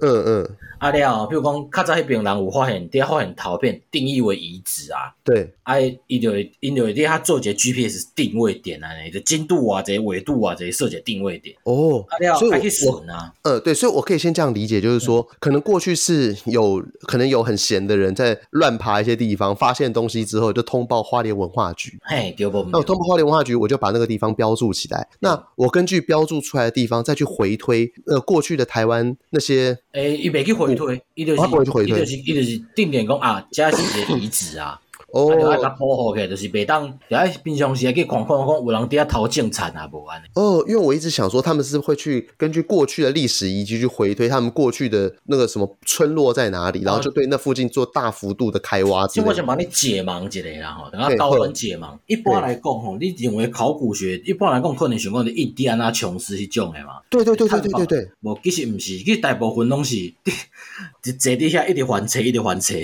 [0.00, 0.50] 嗯嗯。
[0.78, 5.14] 啊了，比如讲，较早迄边人有发现，底下发现陶片定义为遗址啊。
[5.22, 5.52] 对。
[5.62, 5.74] 啊，
[6.06, 11.56] 伊就会，因就会底下做一个 GPS 定位点啊，你的精度啊，这些纬度啊，这些设一个定位点。
[11.64, 12.04] 哦。
[12.08, 12.50] 啊了，所以
[12.86, 21.98] 我，我啊，呃，对，所以我可以先这样理解，就是说，嗯、可能过去是有可能有很闲的人在乱爬一些地方，发现东西之后就通报花莲文化局。
[22.02, 22.62] 嘿，对不？
[22.70, 25.08] 那我通报花莲文化局，我就把那个地方标注起来。
[25.20, 29.78] 那我根据标注出来的地方，再去回推呃过去的台湾那些。
[29.92, 31.42] 诶，伊袂去回推，伊就是。
[31.84, 34.80] 伊就是伊就是定点讲啊，加是一个遗址啊。
[35.14, 40.26] 哦，就爱甲保护起来，就是袂当，就爱平常时去看看看有人伫遐偷种田啊，无安尼。
[40.34, 49.06] 哦，因为我一直想说，他们是会去根据过去的历史遗迹去回推他们过去的那个什么村落在哪里，然后就对那附近做大幅度的开挖。
[49.06, 51.96] 其实我想帮你解盲一下啦，吼，等下高分解盲。
[52.06, 56.94] 一般来讲，吼，你认为考古学一般来讲可能想讲是印第安纳琼斯迄种的嘛？
[57.08, 58.08] 对对对对对对对。
[58.22, 59.94] 无，其实毋是，其实大部分拢是
[61.04, 62.74] 伫坐底下一直翻车，一直翻册。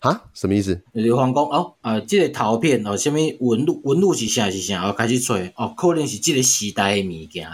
[0.00, 0.74] 啊，什么意思？
[0.94, 7.46] 就是讲讲哦，呃，这个陶片哦，什么纹路纹路是啥是啥，然后开始吹哦，可能是这个时代的物件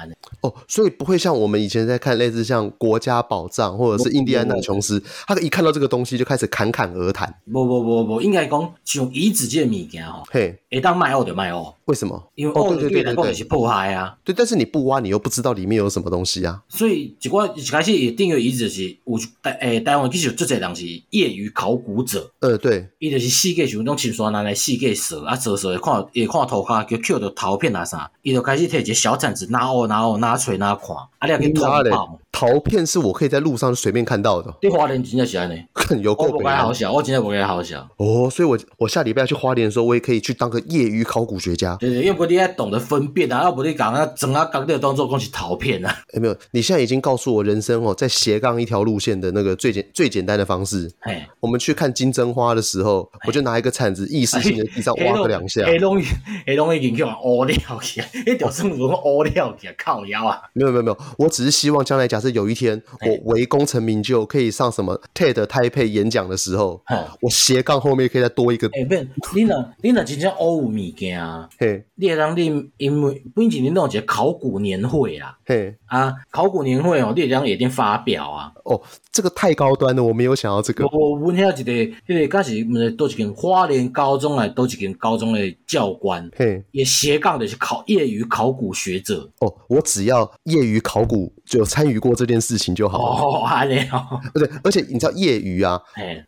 [0.42, 7.35] 哦，所以不会像我们以前在看类似像国家宝藏或者是印第安纳琼斯，他一看到这个东西就开始侃侃而谈。
[7.52, 11.74] 不不不不，应该讲像遗址这个物件哦，嘿，一旦卖哦就卖哦。
[11.87, 12.20] 为什么？
[12.37, 14.16] 因为哦，对对对对，是破坏啊。
[14.24, 16.62] 对，但是你不挖，你又不知道里面有什么东西啊。
[16.68, 22.30] 所以一我一开始也定位遗址是有台诶台湾其实有这些人是业余考古者。
[22.46, 22.88] 呃，对。
[23.00, 32.20] 伊就是四界想种青山拿来四界踅啊踅踅，看也看涂骹，叫捡到陶片啊啥，伊就开始摕一个小铲子拿哦拿哦拿锤拿看，啊，你通报。
[32.38, 34.55] 陶片是我可以在路上随便看到的。
[34.61, 35.57] 你花莲真的喜欢呢？
[36.03, 37.81] 有够北好小，我真的不该好小。
[37.96, 41.75] 哦，所以我我下礼拜要去花莲的时候，我也可以去当个业余考古学家。
[41.77, 45.96] 对对，因为不你要懂得分辨啊，要不你讲啊整啊钢的当做讲是陶片啊。
[46.12, 50.92] 哎，没有，你现在已经告诉我人生哦，在斜杠一条路线的那个最简最简单的方式。
[51.01, 55.64] 哎，我们去看金针花的时候，我就拿一个铲子，意识性的地上挖个两下。
[55.64, 55.99] 黑龙
[56.46, 60.42] 黑龙已经叫乌料去， 一条生如果乌料去靠腰啊。
[60.53, 62.82] 没有没有没有，我只是希望将来假设有一天。
[63.00, 66.82] 我为功成名就，可以上什么 TED 台配演讲的时候，
[67.20, 68.68] 我斜杠后面可以再多一个。
[68.68, 68.94] 哎，不，
[69.34, 71.48] 你那，你那真正欧有物件啊！
[71.58, 75.36] 嘿，你当你因为本身你弄一个考古年会啊。
[75.46, 78.52] 嘿啊，考古年会哦，你这样也定发表啊。
[78.64, 78.82] 哦，
[79.12, 80.85] 这个太高端了，我没有想到这个。
[80.87, 89.30] 我我问下一个，迄个刚是都一间花莲高中来，都一间高中的教官，嘿，也斜杠的是考业余考古学者。
[89.38, 93.22] 哦，我只要业余考古就参与过这件事情就好了。
[93.22, 94.20] 哦，安尼哦。
[94.35, 95.80] 对，而且你知道业余啊，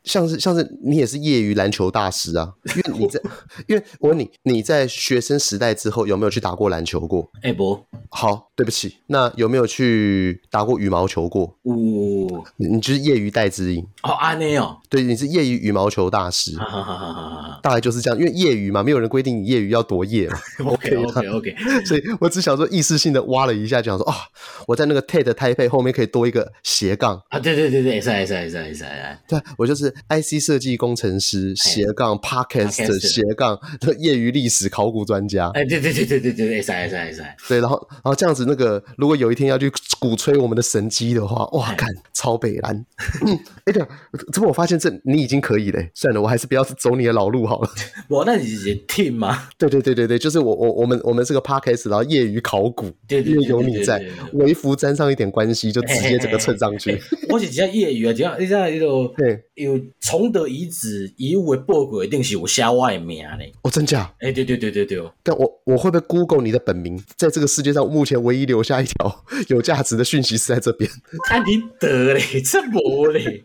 [0.05, 3.21] 像是像是你也是业余篮球大师啊，因为你在，
[3.67, 7.29] 因为我问你，你在学生时代之后有没有去打过篮球过？
[7.43, 11.45] 哎不，好，对不起，那有没有去打过羽毛球过？
[11.63, 13.87] 哦，你就是业余戴之颖。
[14.03, 16.57] 哦，阿内哦，对，你是业余羽毛球大师，
[17.63, 20.27] 大概就是这样，因为业余嘛，没有人规定你业余要多业。
[20.29, 20.37] 嘛。
[20.73, 24.17] OK OK OK，所以我只想说，意识性的挖了一下，想说啊，
[24.67, 27.23] 我在那个 TED 台北后面可以多一个斜杠。
[27.29, 28.85] 啊，对对对对，是是是是是，
[29.29, 33.57] 对，我就是 IC 设计工程师斜杠 Podcast 斜杠
[34.01, 42.85] 业余历史考古专家，哎，对对对对对对，是是是，对，然后然后这样子，那个如果有一天要去鼓吹我们的神机的话，哇，看超北蓝，
[43.67, 43.87] 哎，对，
[44.33, 47.71] 怎么我发现这你已经可以嘞，算了，我还是不要走你的老路好了。
[48.09, 49.49] 我那你是 team 吗？
[49.59, 57.01] 对对对对对，就是我我我们我们这个 Podcast 然后业余考古，对对，因为有你在，微服沾上一点关系，就直接整个蹭上去。
[57.29, 63.53] 我是只业余啊，只要你像那种对有崇德遗址遗物的报告，一定是有写我的名嘞。
[63.63, 64.11] 哦，真假？
[64.21, 64.99] 哎，对对对对对。
[65.23, 66.99] 但我我会不会 Google 你的本名？
[67.17, 70.91] 在这个世界上，目前唯一留下一条有价值的讯息是在这边。
[71.31, 73.45] 啊，你得嘞，这么嘞？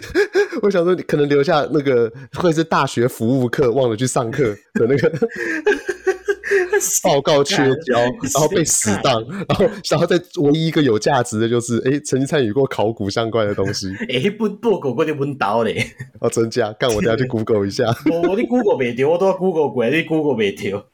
[0.62, 5.12] 我想说，你可能留下那个会是大学服务课忘了去上课的那个
[7.02, 7.98] 报告缺交，
[8.34, 13.88] 然后被死当， 然后然后再唯一一个有价值的就是，哎，曾经参与过考古相关的东西。
[14.08, 15.84] 哎，不报告过你问到嘞？
[16.20, 16.72] 哦，真假？
[16.74, 17.84] 干，我等下去 Google 一下。
[18.10, 20.84] 我我的 Google 没掉，我都要 Google 过，你 Google 没掉。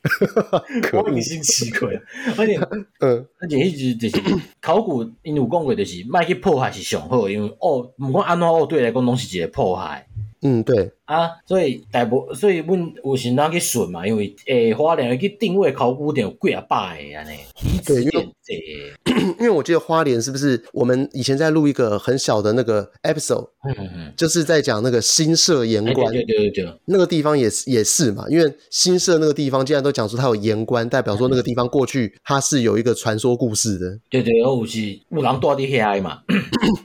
[0.93, 1.91] 我你先奇怪，
[2.37, 2.57] 而且，
[3.01, 4.23] 嗯，而且一直就是
[4.61, 10.07] 考古，因为有讲过就是，卖去破坏是上好，因为哦，不管安怎哦，对来讲拢是一个破坏。
[10.43, 17.39] 嗯，对啊，所以大部，所以阮有时阵去顺嘛，因为诶，花莲去定位考古点有几啊百个安尼，
[17.87, 18.29] 对，因为
[19.41, 36.21] 因为我记得花莲是不是我们以前在录一个很小的那个 episode，嗯嗯嗯，就是在讲那个新社盐官，对对对对，那个地方也是也是嘛，因为新社那个地方既然都讲出它有盐官，代表说那个地方过去它是有一个传说故事的，对对，有是有人住伫遐嘛，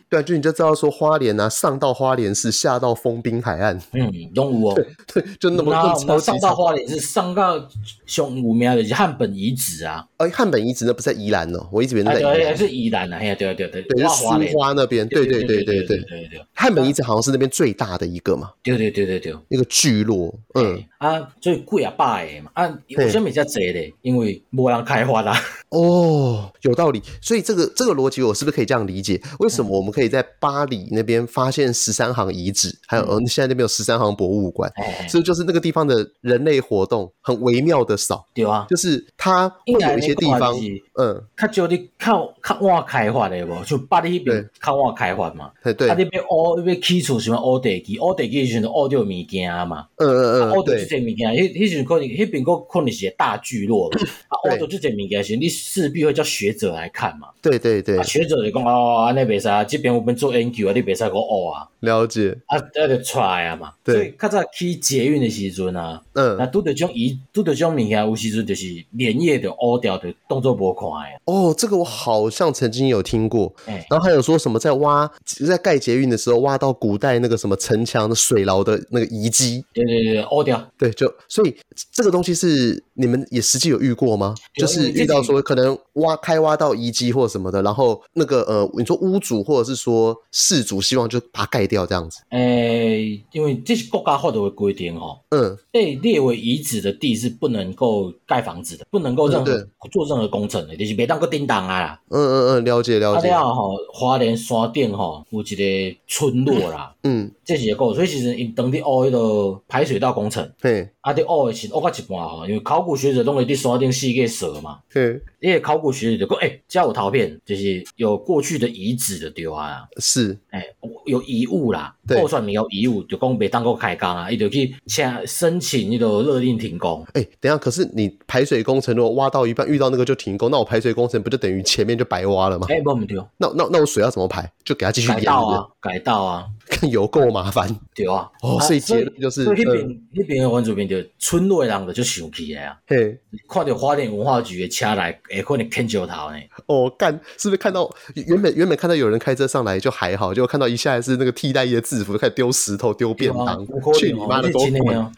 [0.10, 4.76] 对，就你就知道说花莲啊，上到花莲市，下到丰滨海岸，嗯，拢有哦，
[5.08, 5.74] 对，就那么
[6.08, 7.58] 那上到花莲是上到
[8.06, 12.20] 上有名的是汉本遗址啊，哎，汉本遗址那不在宜兰哦，我一直以为在。
[12.20, 23.94] 对，是宜兰啊，哎呀，对对对，对是苏花那边，对对对对对对对，汉本遗址好像是那边最大的一个嘛，对对对对对，一个聚落，嗯啊，最贵啊，百个嘛，啊，为什么比较贼嘞？
[24.02, 25.38] 因为没人开发啦。
[25.70, 29.20] 哦，有道理，所以这个这个逻辑我是不是可以这样理解？
[29.40, 34.72] 为什么我们可以在巴黎那边发现十三行遗址，还有嗯，现在那边有十三行博物馆，
[35.10, 40.56] 所以就是那个地方的人类活动很微妙的少，对啊，就是它会有一些地方，
[40.94, 71.20] 嗯，较少你靠较晚开发的无，就巴黎那边较晚开发嘛，对对，啊那边挖那边起厝什么挖地基，挖地基的时候挖到物件嘛，嗯嗯嗯，挖到这些物件，迄迄时可能迄边个可能是个大聚落了， 啊，挖到这些物件时，你势必会叫学者来看嘛，对对对，学者就讲哦，安尼袂使，这边我们做研究啊，你袂使个挖啊，了解，啊，那就出来啊嘛，所以较早去捷运的时阵啊，嗯，那拄着种伊，拄着种物件，有时阵就是连夜就挖掉的动作无看的。
[71.26, 73.54] 哦，这个我好像曾经有听过，
[73.90, 75.10] 然后还有说什么在挖，
[75.48, 81.56] 在盖捷运的时候挖到古代那个什么城墙的水牢的那个遗迹，对对对，挖掉，对，就所以
[81.92, 84.36] 这个东西是你们也实际有遇过吗？
[84.56, 92.22] 就是遇到说可能挖开挖到遗迹或什么的，然后那个呃，你说屋主或者是说事主希望就把它盖掉这样子？
[92.30, 99.52] 诶，因为这是国家法律的规定哈，嗯，被列为遗址的地是不能够盖房子的，不能够任何
[99.92, 102.00] 做任何工程的，就是别当个叮当啊。
[102.10, 103.30] 嗯嗯嗯，了解了解。
[103.30, 120.64] 啊，了吼，花莲山顶吼有一个村落啦，嗯，这是一个，所以其实因当地挖迄个排水道工程，对，啊，伫挖的时挖到一半吼，因为考古学者拢会伫山顶四个蛇嘛，对，因为考古学者就讲，诶，这有陶片，就是有过去的遗址的对啊，是，诶，
[121.06, 127.06] 有遗物啦，破算没有遗物，就讲别当个开工啊，伊就去请申请那个勒令停工。
[127.16, 132.66] 诶，等下，可是你排水工程如果挖到一半遇到那个就停工，那我排水工程不就等于前面就白挖了吗？
[132.70, 134.50] 哎，不不对，那那那我水要怎么排？
[134.64, 136.46] 就给他继续改道啊，改道啊。
[136.70, 137.68] 看 有够麻烦。
[137.94, 146.38] 对啊，哦，所以结论就是，那边那边的原住民就村内人就就生气啊，嘿，看到花莲文化局的车来，会可能牵石头呢。
[146.68, 153.66] 哦，干，是不是看到原本原本看到有人开车上来就还好，结果看到一下来是那个替代役的制服，开始丢石头、丢便当，
[153.96, 154.70] 去你妈的狗腿！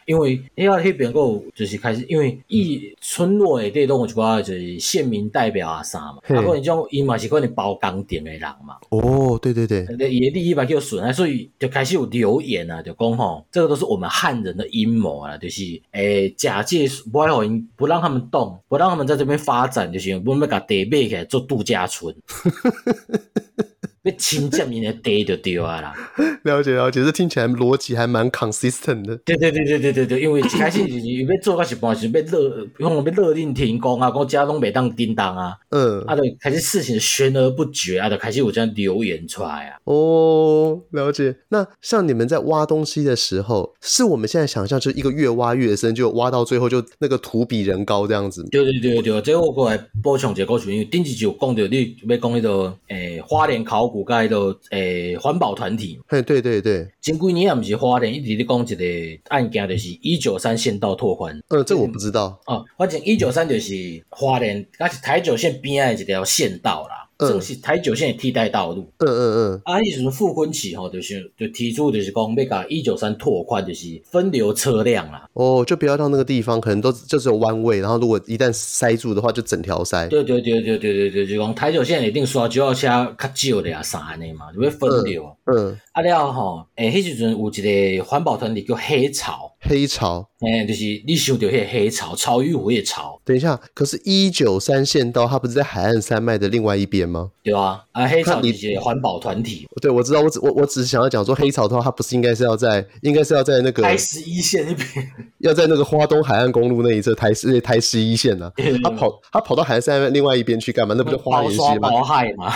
[0.06, 8.76] 因为因为那边够就是开始，因为一村内的这种就话就是县民代表啊啥嘛，啊，可能种伊嘛是可能包工店的人嘛。
[8.90, 22.16] 哦，对对对，伊利益嘛叫损害，所以就开始有留言啊，就讲吼，这个都是我们汉人的阴谋啊，就是诶假借不爱好因，不让他们动，不让他们在这边发展，就是我们要甲地买起来做度假村。
[24.06, 25.94] 要侵占你的地就对啊啦。
[26.44, 29.18] 了解了解，这听起来逻辑还蛮 consistent 的。
[29.18, 35.54] 对对对对对对对，因为一开始就是要做到一半是要勒，用要勒令停工啊，讲家拢袂当叮当啊。
[35.70, 36.02] 嗯。
[36.04, 39.78] 啊，就开始事情悬而不决啊，就开始有这样流言出来啊。
[39.86, 41.36] 哦，了解。
[41.50, 48.48] 那像你们在挖东西的时候，是我们现在想象，就一个越挖越深，就挖到最后就那个土比人高这样子。
[48.52, 56.00] 对对对对，这个我过来补充一个故事，因为顶一就讲到你要讲那个诶花莲考古界的诶环保团体。
[56.08, 56.88] 嘿，对对对。
[57.02, 61.40] 前几年也不是花莲一直在讲一个案件，就是一九三县道拓宽。
[61.50, 62.40] 呃，这我不知道。
[62.48, 63.74] 哦，反正一九三就是
[64.10, 67.05] 花莲，那是台九线边的一条县道啦。
[67.18, 68.82] 这是台九线的替代道路。
[69.00, 69.62] 嗯嗯嗯。
[69.66, 75.30] 啊，意思是复婚期吼，就是就提出就是讲要把一九三拓宽，就是分流车辆啦。
[75.34, 80.08] 哦，就不要到那个地方，可能都就只有弯位，然后如果一旦塞住的话，就整条塞。
[80.08, 85.26] 对对对对对对对，就讲台九线一定刷就要车较少的啊啥的嘛，就要分流。
[85.46, 85.56] 嗯。
[85.70, 89.54] 嗯啊了吼，诶，迄时阵有一个环保团体叫黑潮。
[89.68, 90.30] 黑潮。
[90.42, 93.20] 诶，就是你想到迄黑潮，潮与虎的潮。
[93.24, 97.32] 等一下，可是，一九三线道它不是在海岸山脉的另外一边吗？
[97.44, 99.68] 对啊，啊，黑潮是环保团体。
[99.82, 108.52] 对，我知道，我只我我只是想要讲说，黑潮的话，它不是应该是要在，应该是要在那个台十一线那边， 要在那个花东海岸公路那一侧，台十台十一线呢、啊。
[108.84, 110.94] 他跑他跑到海岸山另外一边去干嘛？
[110.96, 112.04] 那不就花莲溪吗？
[112.04, 112.54] 海嘛。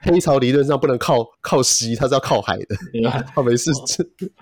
[0.00, 2.76] 黑潮理论上不能靠靠西，它是要靠海的。
[2.92, 3.70] 对啊，他没事。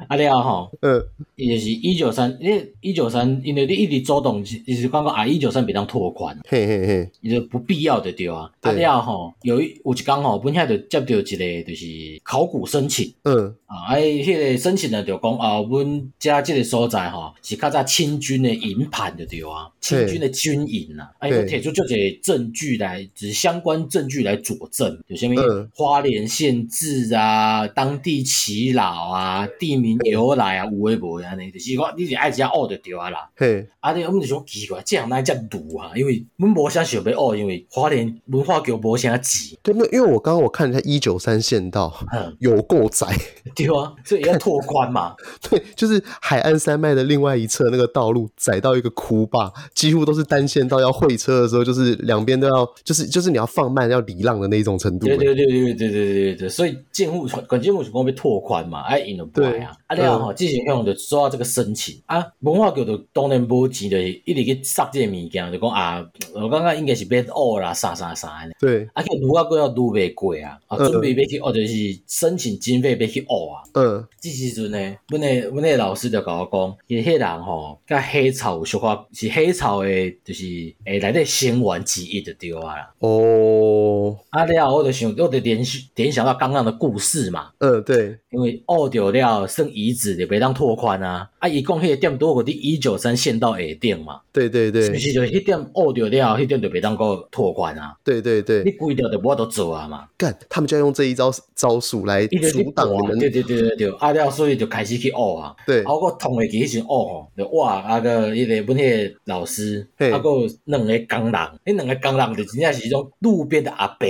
[0.09, 1.03] 阿廖哈，嗯，
[1.37, 8.51] 也是一九三，因为一九三，因为你一直走动，就是刚刚啊，一九三比当拓宽，嘿嘿嘿，你就不必要的对啊。
[8.63, 11.01] 阿廖哈，有一有一刚好，本下就接
[11.37, 11.87] 到一个就是
[12.25, 24.99] 考古申请，嗯，啊，哎，迄个申请呢就讲啊，阮家这个所在哈是较早清军的营盘的对啊，清军的军营啊，哎，我提出这些证据来，就是相关证据来佐证。
[25.07, 33.29] 有什么花莲县志啊，当地耆老啊，地名由来啊，有诶无诶安尼，就是讲你是爱只学就对啊啦。
[33.37, 35.93] 嘿，啊，你我们就想奇怪，这样哪只路啊？
[35.95, 39.59] 因为阮无啥想要学，因为花莲文化局无啥钱。
[39.63, 43.07] 对，那因为我刚刚我看一下一九三县道，嗯，有够窄，
[43.55, 45.15] 对啊，所以要拓宽嘛。
[45.51, 55.00] 对，就是海岸山脉的另外一侧那个道路窄到一个窟窿，几乎都是单线道，要会车的时候，就是两边都要，就是就是你要放慢要礼让的那种程度。
[55.01, 59.73] 对对对对对对对对对，所以建物管建物是讲要拓宽嘛，哎，引了不来啊。
[59.87, 68.53] 啊，了后，之前用就收到这个申请啊，文化局就当然无钱的，一直去杀这个物件，就讲啊，我刚刚应该是变恶啦，啥啥啥的。
[68.61, 73.63] 对，啊，去愈啊过要愈袂过啊，啊，准备要去学，就是申请经费要去学啊。
[73.75, 80.45] 嗯，这时阵呢，阮诶阮诶老师就甲我讲，伊迄人吼，甲黑草有说话，是黑草诶，就是
[80.85, 82.93] 诶来的先玩之一就对啊啦。
[83.01, 87.51] 哦，啊了我就想，我就联想联想到刚刚的故事嘛。
[87.59, 91.30] 嗯，对，因为二掉了剩遗址也别当拓宽啊。
[91.41, 94.21] 啊，伊讲迄个点多个伫一九三县到下顶嘛。
[94.33, 97.97] 对对对，是不是就迄点学掉了，迄点就别当个拓宽啊。
[98.05, 100.07] 对对对，你规条就无法度做啊嘛。
[100.17, 103.19] 干，他们就要用这一招招数来阻挡你们。
[103.19, 105.57] 对对对对对，啊了，所以就开始去学啊。
[105.67, 110.31] 对，啊我同会记迄时学吼，就哇啊个迄个阮迄个老师，啊个
[110.67, 111.33] 两个工人，
[111.65, 114.07] 迄两个工人就真正是迄种路边的阿伯。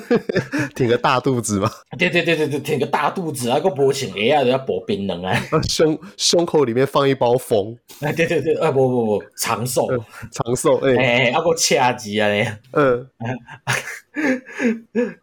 [0.74, 1.70] 挺个大肚子嘛？
[1.96, 5.34] 对对对对对，挺个大肚子，啊个薄情鞋啊，都要薄冰冷啊。
[5.68, 7.76] 胸胸口里面放一包风。
[8.00, 9.86] 哎， 对对对，啊不不不，长寿，
[10.32, 12.28] 长寿，哎哎，啊个车子啊，
[12.72, 13.06] 嗯。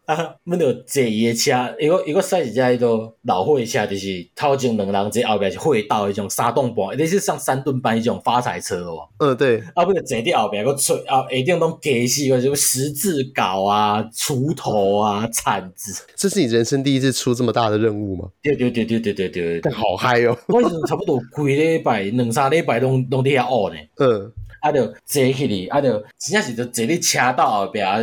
[0.06, 9.08] 啊，阮着坐伊诶车，伊个伊个驶一只迄个老货车，就是头前两人坐，后壁是会道迄种三吨半，你是上三吨半迄种发财车哦。
[9.18, 9.62] 嗯，对。
[9.74, 16.04] 啊，不着坐伫后壁个吹，啊，一定拢加死个什么十字镐啊、锄头啊、铲子。
[16.14, 18.28] 这是你人生第一次出这么大的任务吗？
[18.42, 20.36] 对对对对对对对，但好嗨哦！
[20.48, 23.80] 我是差不多规礼拜、两三礼拜拢拢伫遐学呢。
[23.98, 24.32] 嗯。
[24.60, 27.98] 啊，就坐起哩，啊，就真正是就坐在车道后壁，啊，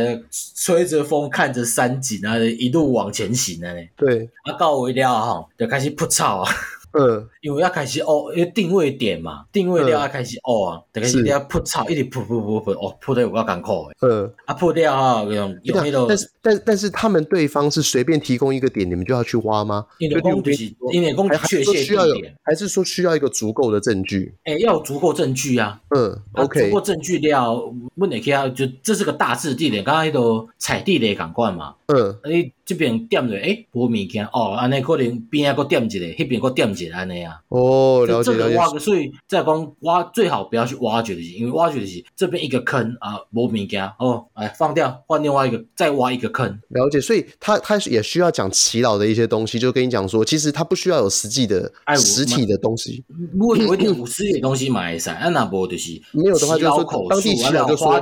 [0.56, 6.52] 吹着风，看着山景啊，一路往前行啊，对，啊，到位了吼，就开始扑草啊。
[6.98, 13.96] 嗯，因为要开始哦，因为定位点嘛，定位了要开始哦啊，就开始要扑草，一直扑扑扑扑，哦，扑得有够艰苦诶。
[14.02, 16.06] 嗯，啊，扑掉啊，用用迄个。
[16.08, 19.84] 但是但但是他们对方是随便提供一个点，你们就要去挖吗？
[19.98, 24.34] 因为工就是因为工确切需要有，还是说需要一个足够的证据？
[24.44, 25.80] 诶，要有足够证据啊。
[25.90, 31.74] 嗯，OK，足够证据了，问你看，就这是个大致地点，刚刚迄个采地雷港关嘛。
[31.86, 37.40] 嗯，你这边点着，诶，无物件哦，安尼可能边啊个点一个，迄边个点一个安尼啊。
[37.48, 38.56] 哦，了解了解。
[38.56, 46.46] 挖个，所以再讲挖最好不要去挖掘的，因为挖掘的是这边一个坑啊，无物件哦，哎，放掉，换另外一个，再挖一个坑。
[46.68, 53.04] 了解，所以他他也需要讲祈祷的一些东西，就跟你讲说，其实他不需要有实际的实体的东西。
[53.34, 58.00] 如果有一点有实体的东西嘛，会使，啊那不就是没有的话，就是说当地祈祷就说，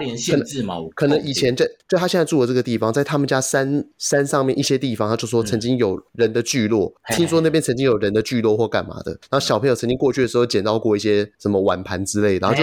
[0.94, 4.52] 可能以前在就他现在住的这个地方，在他们家山山上面。
[4.52, 9.10] 一些地方，他就说曾经有人的聚落，嗯、听说那边曾经有人的聚落或干嘛的。
[9.30, 12.62] 然后小朋友曾经过去的时候捡到过一些什么碗盘之类的，然后就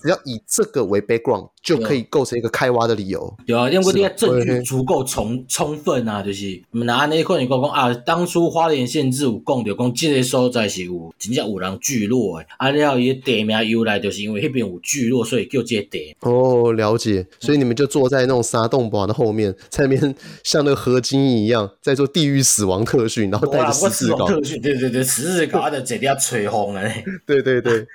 [0.00, 3.36] 只要以这个为 background 就可以构成一个开挖的理由。
[3.46, 16.16] 对啊，因为这个证据足够充充分啊，就是拿那块你讲讲啊，当初花莲县政府讲的讲这个所在是有真正有人聚落诶，啊了伊地名由来就是因为那边有聚落，所以叫这个地。
[16.20, 17.26] 哦，了解。
[17.40, 20.03] 所以你们就坐在那种沙洞堡的后面，在那边
[20.44, 20.74] 像那个。
[20.84, 24.26] 和金一样在做地狱死亡特训，然后带着十字镐。
[24.28, 27.02] 特训，对对对，十字镐的这里要吹风嘞。
[27.24, 27.86] 对对对，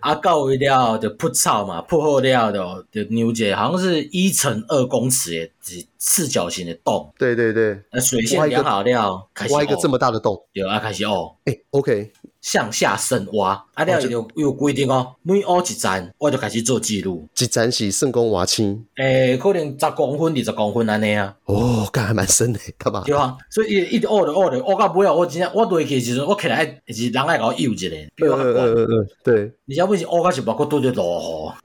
[0.00, 7.10] 啊，到位了就铺草嘛，破后了的就牛姐好像是一乘二公尺的四角形的洞。
[7.16, 11.36] 对对对，水线量好了，挖一个这么大的洞，有啊，开始哦。
[11.44, 12.10] 哎，OK。
[12.44, 17.26] 向下深挖，啊，了有有规定哦，每挖一层，我就开始做记录。
[17.38, 18.84] 一层是算讲挖深？
[18.96, 21.34] 诶，可能十公分、二十公分安尼啊。
[21.46, 23.02] 哦，干还蛮深的， 干嘛。
[23.06, 27.88] 对啊，所以一一直挖着挖着，挖到尾啊，我真正我落去时阵，我起来是人爱甲我游一下。
[27.88, 29.52] 嗯嗯嗯嗯，对。
[29.66, 31.64] 而且不是挖到是包括拄着落雨。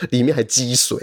[0.10, 0.98] 里面还积水，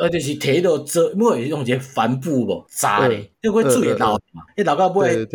[0.00, 5.26] 而且是提到遮，因为用些帆布不扎嘞，因为水会倒嘛，你老高不会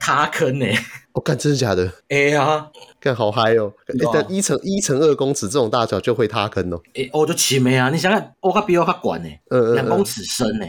[0.00, 0.66] 塌坑呢。
[1.12, 1.90] 我干，真的假的？
[2.08, 3.72] 哎呀，干好嗨哦！
[4.12, 6.80] 但一乘一乘二公尺这种大小就会塌坑哦。
[6.94, 7.90] 哎，我就奇美啊！
[7.90, 9.28] 你想看，我较比我较管呢，
[9.74, 10.66] 两公尺深呢，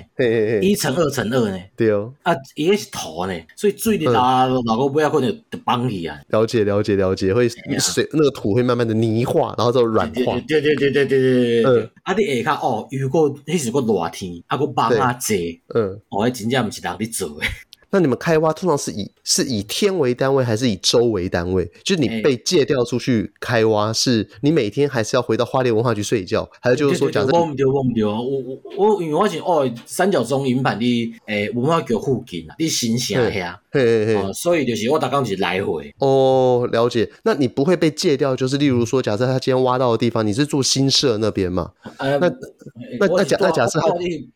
[0.62, 1.60] 一乘二乘二呢。
[1.78, 6.20] 对哦，啊，伊个是土呢，所以水里拉老高不要可能就崩去啊。
[6.30, 10.40] 了解了解了解，会水那个土会慢慢的泥化，然后就软化。
[10.48, 11.90] 对对对对对对对。
[12.04, 17.48] 啊，你下骹哦，如果迄是个热天，啊个网啊济，嗯，哦，迄真正毋是人伫做诶。
[17.92, 21.66] 那你们开挖通常是以是以天为单位，还是以周为单位？
[21.84, 26.48] 就是你被借调出去开挖，是你每天还是要回到花莲文化局睡觉？
[26.62, 35.92] 还是就是说，假设我唔对，我唔对，我我我因为我是哦，三角中营盘的诶文化局附近啊，你新城遐，嘿嘿嘿，所以就是我大概是来回。
[35.98, 37.10] 哦，了解。
[37.24, 41.72] 那你不会被借调，就是例如说，假设他今天挖到的地方，你是住新社那边吗？
[41.98, 42.32] 那那
[43.00, 43.88] 那假那假设他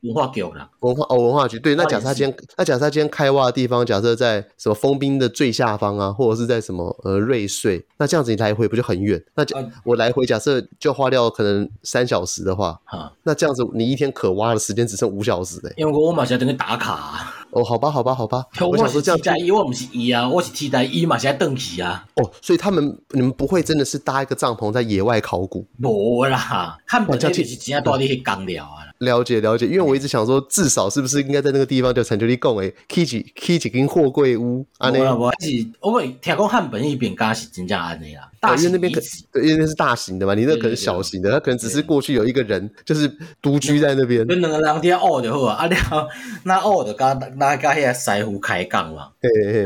[0.02, 1.76] 文化局啦，文化哦文化局对。
[1.76, 3.43] 那假设他今天那假设他今天开挖。
[3.52, 9.24] 地方假设在什么封冰的最下方啊，或者是在什么呃瑞穗，那这样子你来回不就很远？
[9.36, 9.44] 那
[9.84, 15.74] 我来回假设就花掉可能三小时的话，啊、那这样子你一天可挖的时间只剩五小时嘞、欸。
[15.78, 17.36] 因为我马上等于打卡、啊。
[17.52, 18.44] 哦，好吧，好吧，好吧。
[18.62, 22.04] 我想说这样替代一，我不是一啊，我是替代一嘛，现在邓起啊。
[22.16, 25.64] 哦，所以他们你们不会真的是搭一个帐篷在野外考古？
[25.80, 28.90] 不啦，汉本那边是真正多啲去工料啊。
[29.04, 34.90] 了解了解，因为我一直想说，至少是不是应该在那个地方就成就你讲诶，，K 几 K 几跟货柜屋啊？
[34.90, 35.14] 那。
[35.14, 35.48] 我是
[35.80, 39.00] 我听讲汉本那边刚是真正安尼啦，大因为那边可
[39.32, 44.26] 对，因为那是大型的嘛，你那可能小型的，他可能只是过去有一个人就是独居在那边。
[44.28, 46.08] 那两个人在挖就好啊，啊了
[46.44, 49.10] 那挖就甲那甲遐师傅开讲嘛，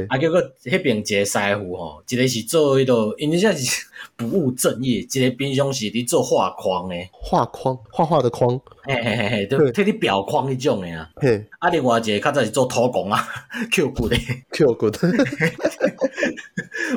[0.10, 3.86] 啊结果迄边一个师傅吼，一个是做迄个，因为现在是。
[4.16, 8.50] 不务正业，一个平常是伫做画框诶，画框画画的框，
[8.84, 11.08] 嘿嘿嘿嘿，就替你裱框迄种诶啊。
[11.18, 13.28] 嘿，啊另外一个较早是做土工啊
[13.72, 14.16] ，Q 骨的
[14.52, 15.00] ，Q 骨的。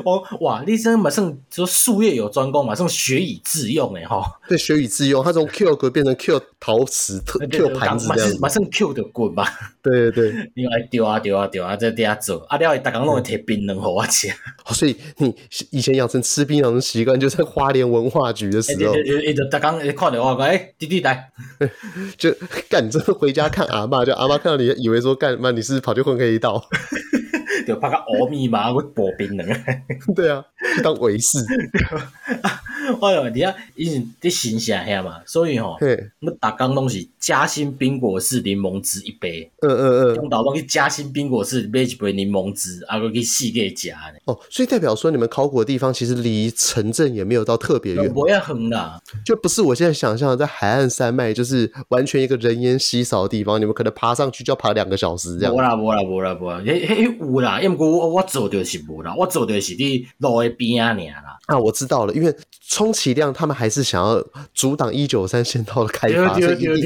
[0.04, 4.22] 哦哇，你真马上说术业有专攻嘛，算学以致用诶吼。
[4.48, 9.46] 对，学以致用，他从 Q 骨变成 Q 陶瓷、Q 盘子这样子，嘛算 Q 的滚吧。
[9.82, 14.26] 对对对， 你来丢啊丢啊丢啊，在底下做，啊了，大家拢会摕槟榔互我吃。
[14.74, 15.32] 所以你
[15.70, 17.18] 以前养成吃槟榔的习惯。
[17.18, 21.30] 就在花莲文化局的时候，一直刚刚看到我讲，哎，弟弟来，
[22.18, 22.34] 就
[22.68, 25.52] 干，你真的回家看阿嬷，就阿嬷看到你，以为说干嘛？
[25.52, 26.60] 你是跑去混黑道，
[27.68, 29.44] 就怕个阿弥嘛，会薄冰的，
[30.16, 30.44] 对啊，
[30.74, 31.38] 去当维士。
[33.00, 35.76] 哎呦，你啊，以前在新社遐嘛，所以吼，
[36.20, 44.18] 我打刚东西嘉兴冰果式柠檬汁一杯，嗯嗯嗯，用岛东去嘉兴冰果式买一杯柠檬汁，啊个去细个加呢。
[44.24, 55.54] 哦，所以代表说你们考古的地方其实离城镇也没有到特别远，不要很啦，就不是我现在想象的在海岸山脉，就是完全一个人烟稀少的地方，你们可能爬上去就要爬两个小时这样。
[55.54, 61.36] 无啦无啦无啦无啦，嘿嘿有啦，因为我我走的是无啦，我走的是伫路的边啊尔啦。
[61.46, 62.34] 啊，我知道了，因为
[62.66, 64.24] 充其量他们还是想要
[64.54, 66.76] 阻挡一九三县道的开发，一定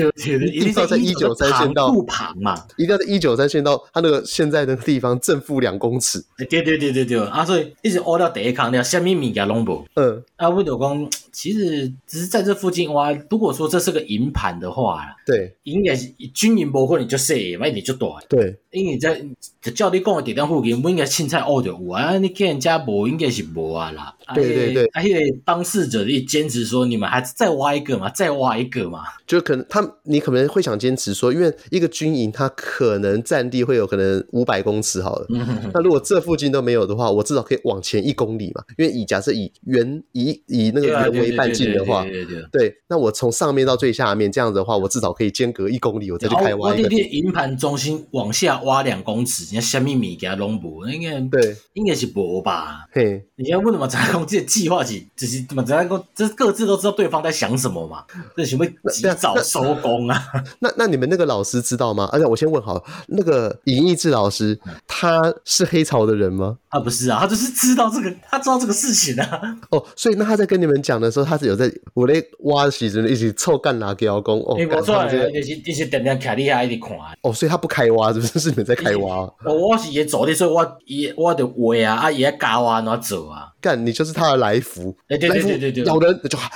[0.53, 6.25] 一定要在一九三县道旁嘛，一定要在一九三线道它那个现在的地方正负两公尺。
[6.37, 9.85] 对对对对对，啊，所以一直挖到第一坑了，虾米物件拢无。
[9.95, 18.07] 嗯，啊，我就讲，其实只是在这附近挖，如果说这是个营盘的话，对，应该是军营不会你就细，万一你就大。
[18.29, 19.25] 对，因为你在
[19.65, 24.15] 就照你讲的地点附近，不应该凊彩挖就有啊，你见人家无，应该是无啊啦。
[24.35, 35.27] 对对对，而且当事者一坚持说，你们还再挖一个嘛，再挖一个嘛，就可能他你可能会想坚持说，因为一个军营它可能占地会有可能五百公尺好了，
[35.73, 42.05] 那如果这附近都没有的话，我至少可以往前一公里嘛，因为以假设以圆以以那个圆为半径的话，
[42.53, 46.89] 对，那我从上面到最下面这样子的话，我至少可以间隔一公里，我再去开挖一个。
[47.15, 52.89] 营盘中心往下挖两公尺，人家虾米米给它弄不，应该对，应该是无吧？
[52.93, 53.87] 嘿，你要问什么？
[53.87, 58.05] 咱讲这计划是，就是怎么咱讲，这各自都知道对方在想什么嘛？
[58.37, 60.21] 这是会及早收工啊？
[60.59, 62.09] 那那你们那个老师知道吗？
[62.13, 66.59] 而且我先问好，那个尹义志老师，他是黑潮的人吗？
[66.71, 69.57] 啊，不是啊，他就是知道这个，他知道这个事情啊。
[69.71, 74.57] 哦，所以那他在跟你们讲的时候，他是有在我咧挖的时阵一起凑干拿给老公哦。
[74.57, 76.99] 没错，就是就是点点卡利亚一直看。
[77.23, 78.45] 哦，所以他不开挖，是不是？
[78.45, 79.21] 是你们在开挖？
[79.45, 83.53] 哦， 我是也走的，所以我也我的挖啊，啊也教我怎走啊。
[83.61, 84.97] 干，你就是他的来福。
[85.09, 86.39] 哎，对对对对对，咬人 就。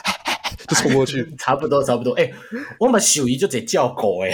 [0.69, 2.13] 就冲过去，差不多差不多。
[2.13, 2.35] 哎、欸，
[2.79, 4.31] 我们小姨就得叫狗哎，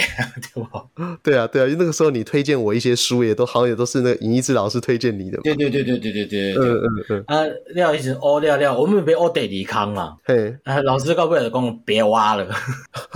[0.53, 0.83] 对吧？
[1.23, 5.39] 对啊对啊，因为那个时候你推荐我一些书，也都好像也都是那个尹一志老师推荐你的。
[5.43, 7.23] 对对对对对对对，嗯嗯嗯。
[7.27, 10.13] 啊，廖医生，哦廖廖，我们别挖第二康啊。
[10.25, 12.45] 嘿，啊，老师告不了讲别挖了。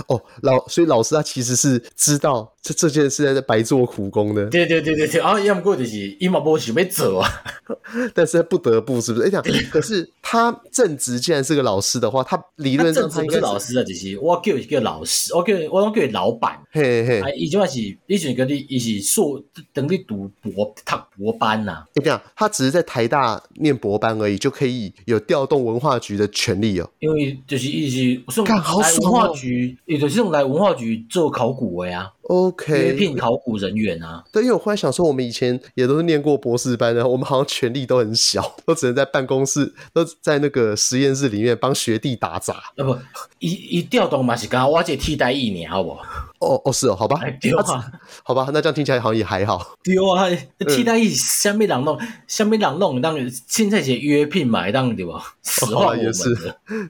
[0.06, 4.46] 哦，老所以老师他其实是知道这这件事在白做苦工的。
[4.46, 7.28] 对对对对对，啊，要么过就是伊嘛无想要走啊，
[8.14, 9.26] 但是不得不是不是？
[9.26, 13.08] 哎、欸、讲，可是他正职既然是个老师的话，他理论上。
[13.08, 16.58] 不是老师啊，就是我叫一个老师，我叫我拢叫老板。
[16.70, 19.42] 嘿嘿，伊种是以前跟你一起硕
[19.72, 21.84] 等你读博读博班呐。
[21.94, 26.90] 你这样，他只是在台大念博班而已，就可以有调动文化局的权利哦。
[26.98, 28.54] 因为就是一直送来
[29.00, 32.10] 文化局，也就是用来文化局做考古的呀。
[32.30, 34.22] OK，约聘考古人员啊。
[34.30, 42.54] 对，因为我忽然想说，我们以前也都是念过博士班的，我们好像权力都很小， 都只能在办公室，都在那个实验室里面帮学弟打杂。
[42.76, 42.96] 啊不，
[43.40, 45.96] 一一调动嘛是刚我这替代役年，好不？
[46.40, 47.92] 哦哦是哦，好吧，丢啊，
[48.24, 49.76] 好吧，那这样听起来好像也还好。
[49.84, 50.26] 对啊，
[50.66, 53.16] 替代役什么人弄，什么人弄，当
[53.46, 55.22] 现在是约聘嘛，当对吧？
[55.42, 56.34] 实话也是，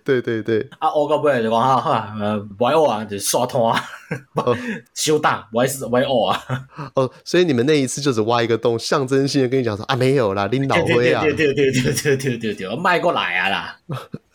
[0.04, 0.66] 对对对。
[0.78, 3.84] 啊，我到尾来就讲哈哈，呃，不爱学啊，就刷拖啊，
[4.94, 6.42] 修大，不爱是不爱学啊。
[6.94, 13.76] 哦，所以你们那一次就只挖一个洞，象征性的跟你讲说啊，没有啦，拎老灰啊，对对对对对对对对，迈过来啊啦。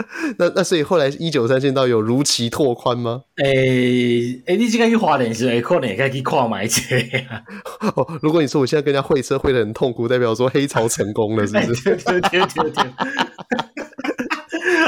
[0.37, 3.23] 那那所以后来一九三县道有如期拓宽吗？
[3.43, 6.95] 诶诶，你这个去花莲是可能可以去看买车
[7.29, 7.41] 啊。
[7.95, 11.95] 哦，如果你说我现在跟人家会车会的很痛苦，代表说黑潮成功了，是不是？
[11.97, 12.83] 对对对对对。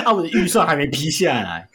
[0.06, 1.68] 啊，我的预算还没批下来。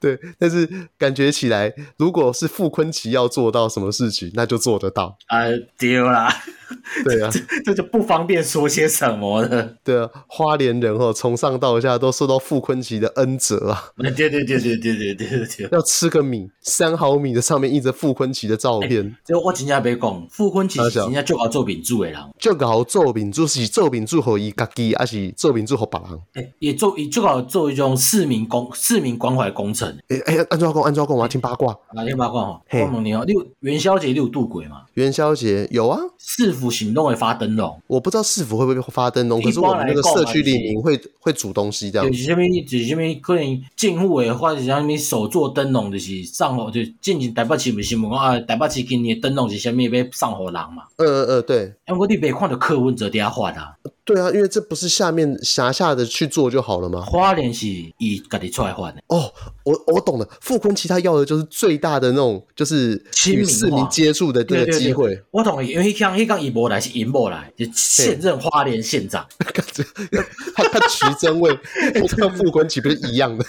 [0.00, 5.18] 对，但是感觉起来，如果是傅坤奇要做到什么事情，那就做得到。
[5.26, 5.42] 啊，
[5.76, 6.32] 丢啦。
[7.04, 7.30] 对啊，
[7.64, 9.76] 这就不方便说些什么了。
[9.82, 13.92] 对啊，花莲人哦，从上到下都受到傅坤奇的恩泽啊。
[13.96, 15.68] 对对对对对对对对。
[15.72, 19.16] 要吃个米，三毫米的上面印着傅坤奇的照片。
[19.24, 26.20] 就我真正别讲，傅崐萁是人家就搞做饼煮的人，就搞做饼煮是做饼煮给伊家己，还是做饼煮给别人？
[26.34, 29.88] 诶，也做，也就搞做一种市民公市民关怀工程。
[30.08, 31.72] 诶诶，按照讲，按照讲，我要听八卦。
[31.88, 32.60] 啊，听八卦哈。
[32.70, 34.82] 我问你哦，你有元宵节你有度鬼吗？
[34.94, 35.98] 元宵节有啊。
[36.18, 42.06] 市府行动会发灯笼，我不知道市府会不会发灯笼，可是我们那个社区里面会会煮东西这样。
[42.06, 50.84] 就是什么，就是什么，可能进户诶，或者像什么手做灯笼，就是上火，就进前台北市不是新闻讲啊，台北市今年灯笼是虾米要上火人嘛？
[50.96, 51.72] 呃呃呃，对。
[51.88, 53.60] 因为我你没看到柯文哲底下发的。
[54.04, 57.00] 对啊，因为这不是下面辖下的去做就好了吗？
[57.00, 57.66] 花莲是
[57.98, 59.02] 以家己出来换的。
[59.06, 59.32] 哦，
[59.64, 65.18] 我我懂了，傅崐萁他要的就是最大的那种，就是与市民接触的这个机会。
[65.30, 69.26] 我同意，因为他讲他讲伊无来是因无来，就现任花莲县长。
[70.54, 71.58] 他他徐榛蔚
[71.92, 73.44] 跟傅崐萁不是一样的？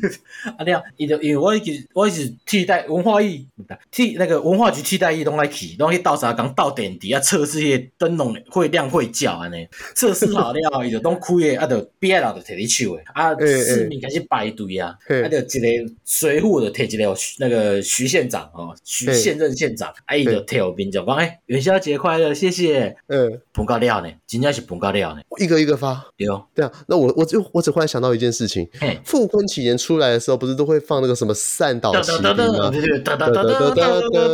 [0.56, 3.46] 啊，那样，伊就因为我一直我一直替代文化艺
[3.90, 28.68] 替那个文化局替代役拢来去，拢去倒啥讲倒点滴啊，测试些灯笼会亮会叫安尼，测试好了伊就当开诶，啊，就别人就摕你手诶，啊， 市民开始排队啊，啊，就一个随扈就摕一个那个徐县长哦，徐现任县长，啊，伊就摕后面就讲诶，元宵节快乐，谢谢，嗯，捧高料呢，真正是捧高料呢，一个一个发，对哦，对啊，那我我就我只忽然想到一件事情，
[29.04, 32.70] 傅崐萁年出来的时候，不是都会放那个什么善导启兵吗？
[33.04, 33.74] 哒哒哒哒哒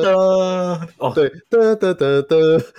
[0.02, 2.36] 哒，哦，对，哒哒哒哒，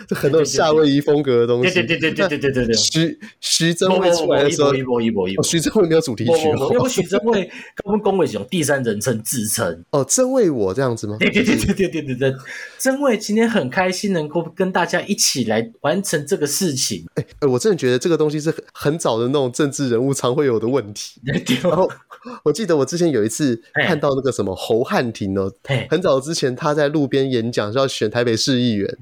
[0.08, 6.32] 就很多夏威夷风格的东西，对对对对对对对对，徐徐榛蔚出来的时候，一波一波一波徐峥会没有主题曲，
[6.74, 11.16] 因为徐峥会跟我们恭维是用第三人称自称，哦，榛蔚我这样子吗？
[11.20, 12.16] 对对对对对对对。
[12.16, 12.34] 对，
[12.80, 21.22] 榛蔚今天很开心能够跟大家一起来完成这个事情，哎哎，我真的觉得这个东西是很很早的那种政治人物常会有的问题，
[21.62, 21.88] 然后
[22.44, 25.52] 我记得我之前有一次看到那个什么侯汉廷哦，
[25.90, 28.98] 很早之前他在路边演讲是要选台北市议员，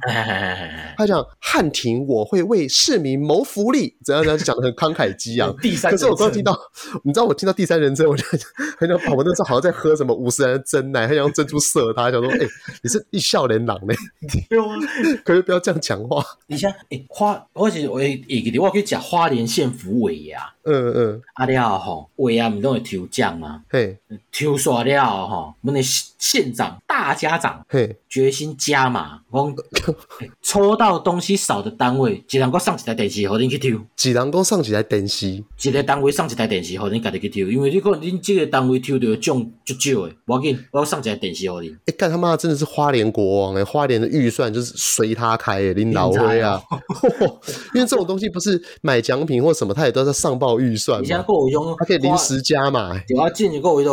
[0.98, 5.56] 他讲汉廷我会为市民谋福利，怎样怎样就讲的很慷慨激昂。
[5.62, 6.58] 第三，可是我刚听到，
[7.04, 8.24] 你知道我听到第三人称，我就
[8.78, 9.14] 很想跑。
[9.14, 12.48] 我那时候好像在喝什么五十岚的珍奶，很想用珍珠射他，想说，哎、欸，
[12.82, 13.94] 你是一笑脸狼呢？
[15.24, 16.24] 可是不要这样讲话。
[16.48, 20.54] 你像哎花，我是我一个我可以讲花莲县府委呀。
[20.66, 23.64] 嗯嗯，啊了吼，尾牙毋拢会抽奖吗？
[23.70, 23.98] 嘿，
[24.34, 29.56] 抽煞了吼，阮的县长大家长，嘿，决心加码，讲
[30.42, 33.80] 抽到东西少的单位，一人搁送一台电视，互恁去抽。
[34.02, 37.52] 一人搁送一台电视，一个单位送一台电视，互恁家己去抽。
[37.52, 41.72] 因为你可能恁这个单位抽到奖就少诶，无要紧，我要送一台电视互恁。
[41.86, 46.60] 哎，干他妈真的是花莲国王诶，花莲的预算就是随他开诶，恁老灰啊，
[47.76, 50.60] 因为这种东西不是买奖品或什么，他也都在上报。
[50.60, 52.92] 预算，你现在够用，他可以临时加嘛？
[53.08, 53.92] 对啊，进一个一个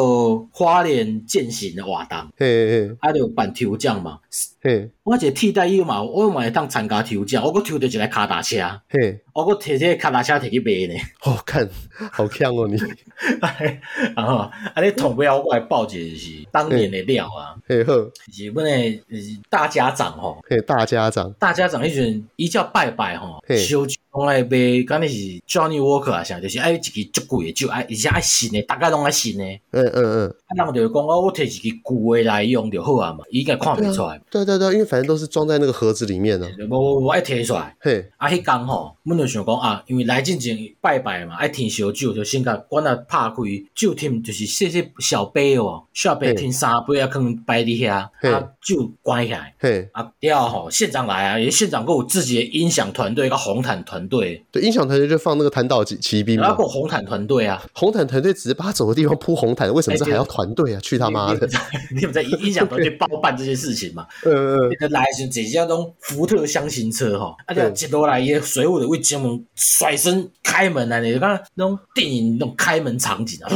[0.52, 4.18] 花莲践行的瓦当，嘿嘿，还有板条将嘛，
[4.62, 8.56] 嘿，我一个替代役嘛，我嘛会当参加抽奖，我阁抽到一台卡达车，
[8.88, 11.00] 嘿，我阁摕这个卡达车摕去卖呢。
[11.18, 11.68] 好看，
[12.12, 12.76] 好强哦你。
[14.14, 14.52] 然后啊，
[14.82, 17.92] 你同不要我来报一个是当年的料啊，嘿好，
[18.32, 19.02] 是阮的
[19.48, 25.14] 大家长吼，嘿大家长，大家长迄阵伊叫拜拜吼，烧酒来卖，敢若是
[25.48, 29.44] Johnny Walker 啊，啥就是爱一支足贵的酒，爱而且爱新的，大家拢爱新的。
[29.72, 34.19] 嗯嗯嗯，啊，人就讲我我摕一支旧的来用就好啊嘛，伊应该看不出来。
[34.30, 36.48] 对对对，因为反正都是装在那个盒子里面的。
[36.70, 37.76] 我我我爱提出来。
[37.80, 43.34] 嘿，啊，迄工吼，阮就想讲啊，因为来进前拜拜嘛，爱添烧酒，就先甲阮啊拍开
[43.74, 49.54] 酒添，就是细细小杯哦，小杯添三杯啊，可能摆伫遐，啊，酒关起来。
[49.58, 54.44] 嘿，啊，第二吼，县长来啊，因为县长阁有自己的音响团队，个红毯团队。
[54.50, 56.46] 对，音响团队就放那个弹岛奇兵嘛。
[56.46, 60.80] 然后红毯团队啊，红毯团队只是把他走的地方铺红毯，为什么是还要团队啊？
[60.80, 61.48] 去他妈的！
[61.94, 64.06] 你 们在音响团队包办这些事情嘛？
[64.24, 64.90] 嗯 嗯。
[64.90, 73.50] 来时这些种福特箱型车哈，啊，就一落来也随后的为进门甩身开门啊，你看那种电影那种开门场景啊，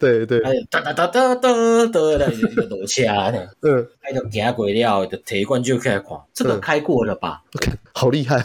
[0.00, 1.52] 对对，还有哒哒哒哒哒
[1.86, 7.42] 哒的一个落车呢，嗯，还有行过了就提罐就开始看，这个开过了吧？
[7.92, 8.42] 好厉害。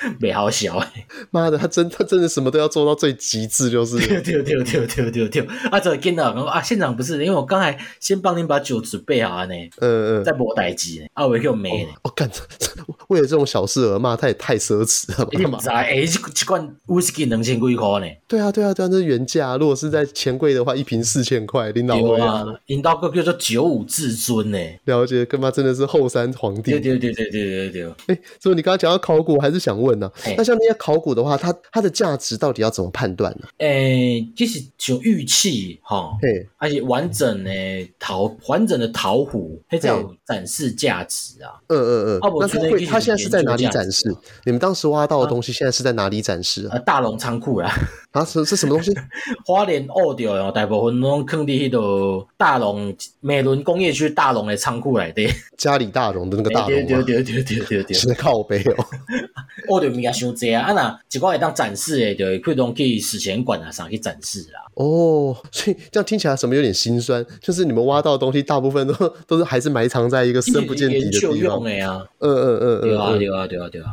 [0.18, 1.06] 没好小哎！
[1.30, 3.98] 妈的，他真他真的什么都要做到最极致，就是。
[3.98, 5.46] 对对对对对对对！
[5.70, 9.54] 啊，这个跟到讲啊，县长不是，因为我刚才先帮您把酒准备好呢。
[9.78, 10.24] 嗯嗯。
[10.24, 11.90] 再磨代机呢，啊，我又没呢。
[12.02, 12.30] 我干，
[13.08, 15.30] 为了这种小事而骂，他也太奢侈了吧？
[15.32, 18.06] 你妈哎，一一罐威士忌两千几块呢？
[18.26, 19.56] 对啊对啊对啊，这是原价。
[19.56, 21.70] 如果是在钱柜的话，一瓶四千块。
[21.72, 24.58] 领导会啊，领导个叫做九五至尊呢。
[24.84, 26.70] 了解，干嘛真的是后山皇帝？
[26.72, 27.94] 对对对对对对对。
[28.06, 29.89] 哎，所以你刚刚讲到考古，我还是想问。
[29.96, 33.48] 那像那些考古的话，它它的价值到底要怎么判断呢？
[33.58, 37.50] 诶，其实像玉器哈，对，而且完整的
[37.98, 41.60] 陶完整的陶壶，它才有展示价值啊。
[41.68, 42.20] 嗯嗯嗯。
[42.40, 44.14] 那它会，它现在是在哪里展示？
[44.44, 46.78] 你们当时挖到的东西现在是在哪里展示啊？
[46.78, 47.72] 大龙仓库啦。
[48.12, 48.92] 啊，是是什么东西？
[49.46, 55.28] 花莲挖到哦，大部分拢坑伫迄个大龙美仑工业区大龙的仓库内底。
[55.56, 56.86] 嘉里大龙的那个 大龙吗？
[57.06, 57.94] 对对对对对对。
[57.94, 58.84] 是靠背哦。
[59.68, 60.62] 我就物件伤济啊！
[60.66, 62.38] 啊那一个会当展示的，就会
[62.72, 64.60] 可以去史前馆啊上去展示啦。
[64.74, 68.94] 哦，所以这样听起来什么有点心酸，就是你们挖到的东西大部分都
[69.28, 71.30] 都是还是埋藏在一个深不见底的地方。
[71.30, 72.02] 研究用的啊。
[72.18, 72.80] 嗯嗯嗯嗯。
[72.80, 73.86] 对啊对啊对啊对啊。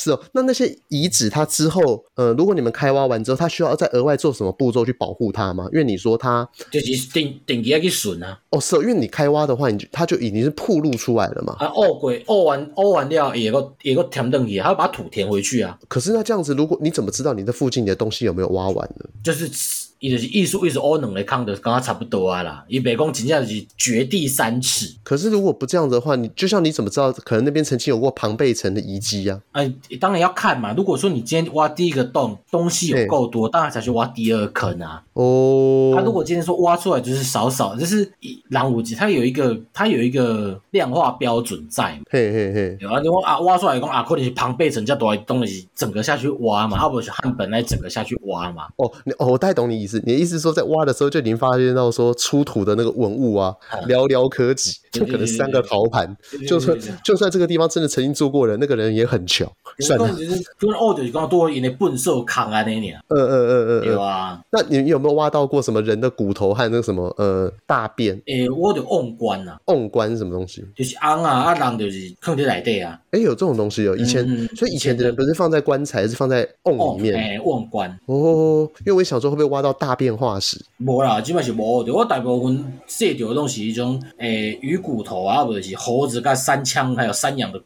[0.00, 5.68] 是哦，那那些遗址它之后，呃，如果你们开挖完之后，它需要再额外做什么步骤去保护它吗？
[5.72, 8.38] 因为你说它就是定定期要去损啊。
[8.48, 11.54] 哦，是哦，因为你开挖的话，你就它就已经是铺露出来了嘛。
[11.58, 15.78] 啊，挖过挖完挖完掉，也个也个填东西，还要把土填回去啊。
[15.86, 19.04] 可是那这样子，如果你怎么知道你的附近的东西有没有挖完呢？
[19.22, 19.89] 就是。
[20.00, 22.64] 伊就是意思，意思挖两个坑，就刚刚差不多啊啦。
[22.68, 24.86] 伊别讲真正就是掘地三尺。
[25.02, 29.38] 可是如果不这样子的话，你就像你怎么知道，可能那边曾经有过庞贝城的遗迹啊？
[29.52, 29.70] 哎，
[30.00, 30.72] 当然要看嘛。
[30.74, 35.02] 如果说你今天挖第一个洞，东西有够多，当然才去挖第二坑啊。
[35.12, 35.92] 哦。
[35.94, 38.10] 他如果今天说挖出来就是少少，就是
[38.48, 42.04] 狼五级，它有一个它有一个量化标准在嘛。
[42.10, 42.78] 嘿嘿嘿。
[42.80, 48.62] 有啊，你挖啊，挖出来讲啊，可能是庞贝城，叫多少东西整个下去挖嘛，要不是汉本来整个下去挖嘛。
[48.76, 49.89] 哦，你哦，我太懂你意思。
[49.98, 53.54] 你的意思是说，在挖的时候就已经发现到说出土的那个文物啊，
[53.86, 56.16] 寥寥可几，就可能三个陶盘。
[56.46, 59.50] 就算就算这个地方真的曾经住过人，那个人也很穷。
[59.80, 62.98] 算了，就是就是哦，就是讲多因为笨兽扛啊那年。
[63.08, 64.40] 嗯嗯嗯嗯，有啊。
[64.50, 68.20] 那你有没有挖到过什么人的骨头和那个什么呃大便？
[68.26, 69.58] 诶，我的瓮棺啊。
[69.66, 70.64] 瓮棺是什么东西？
[70.76, 73.00] 就是瓮啊，啊人就是放在内底啊。
[73.12, 73.96] 诶，有这种东西哦。
[73.96, 77.14] 以前所以以前的人不是放在棺材，是放在瓮里面。
[77.14, 77.90] 诶，瓮棺。
[78.06, 80.62] 哦，因为我想说会不会挖到大变化时？
[80.76, 81.92] 无啦，基本是无的。
[81.92, 87.58] 我大部分捡到的拢是迄种诶鱼骨头啊，或者是猴子、甲山枪，还有山羊的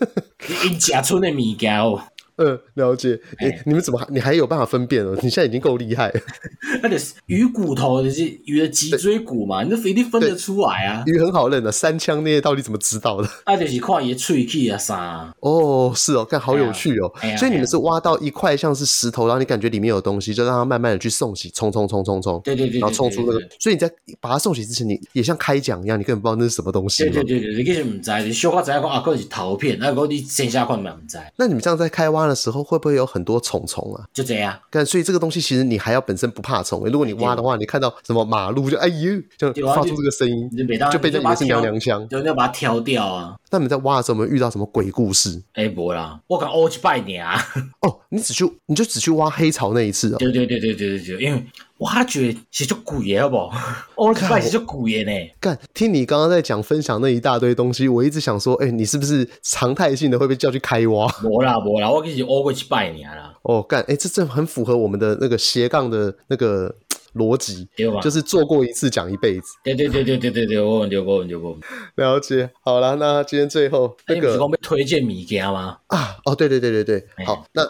[0.64, 2.00] 因食出的物件哦。
[2.40, 3.10] 嗯，了解。
[3.38, 5.14] 诶、欸，你们怎么还你还有办法分辨哦？
[5.22, 6.20] 你现在已经够厉害了。
[6.82, 11.02] 那就是鱼骨头，你是鱼的脊椎骨嘛，你这一定分得出来啊。
[11.06, 13.28] 鱼很好认的，三枪那些到底怎么知道的？
[13.44, 15.34] 啊，就是看伊喙齿啊啥。
[15.40, 17.12] 哦，是哦，看好有趣哦。
[17.20, 22.40] 哎、所以你们是挖到一块像是石头，然后你感觉里面有东西，就让它慢慢的去送洗，冲冲冲冲冲。
[22.42, 22.80] 对对对。
[22.80, 27.04] 然后冲出那个，所以你在把它送洗之前，你也像开奖一样，你根本不知道那是什么东西。
[27.04, 31.22] 对对对对，你根本不知道，你小可知影讲啊，可能是陶片，那个你线下看嘛不知道。
[31.36, 33.10] 那你们这样在开挖的时候，会不会有？
[33.10, 34.56] 很多虫虫啊，就这样。
[34.70, 36.84] 但所以这个东西其实你还要本身不怕虫。
[36.86, 40.48] 如果你挖的话，你看到什么马路就哎呦，就发出这个声音，
[40.92, 43.34] 就被在里面是娘娘腔，就要把它挑掉啊。
[43.50, 45.42] 那你们在挖的时候有没有遇到什么鬼故事？
[45.54, 47.36] 哎，不啦，我敢哦去拜年啊。
[47.80, 50.18] 哦，你只去你就只去挖黑潮那一次哦。
[50.18, 51.44] 对对对对对对对，因为
[51.80, 53.50] 挖掘是就贵的好不好？
[53.96, 55.30] 挖去拜是就贵的呢。
[55.40, 61.06] 干，听你刚刚在讲分享那一大堆东西，我一直想说，哎，你是不是常态性的会被叫去开挖？
[61.22, 63.34] 没啦没啦，我其实挖过去拜年啦。
[63.42, 66.74] 哦，干，哎，这这很符合我们的那个斜杠的那个
[67.14, 67.66] 逻辑，
[68.02, 69.46] 就是做过一次讲一辈子。
[69.64, 71.58] 对对对对对对对，我问过我问过。
[71.96, 75.78] 了解，好了，那今天最后那个，你是被推荐米家吗？
[75.86, 77.62] 啊，哦，对对对对对，好，那。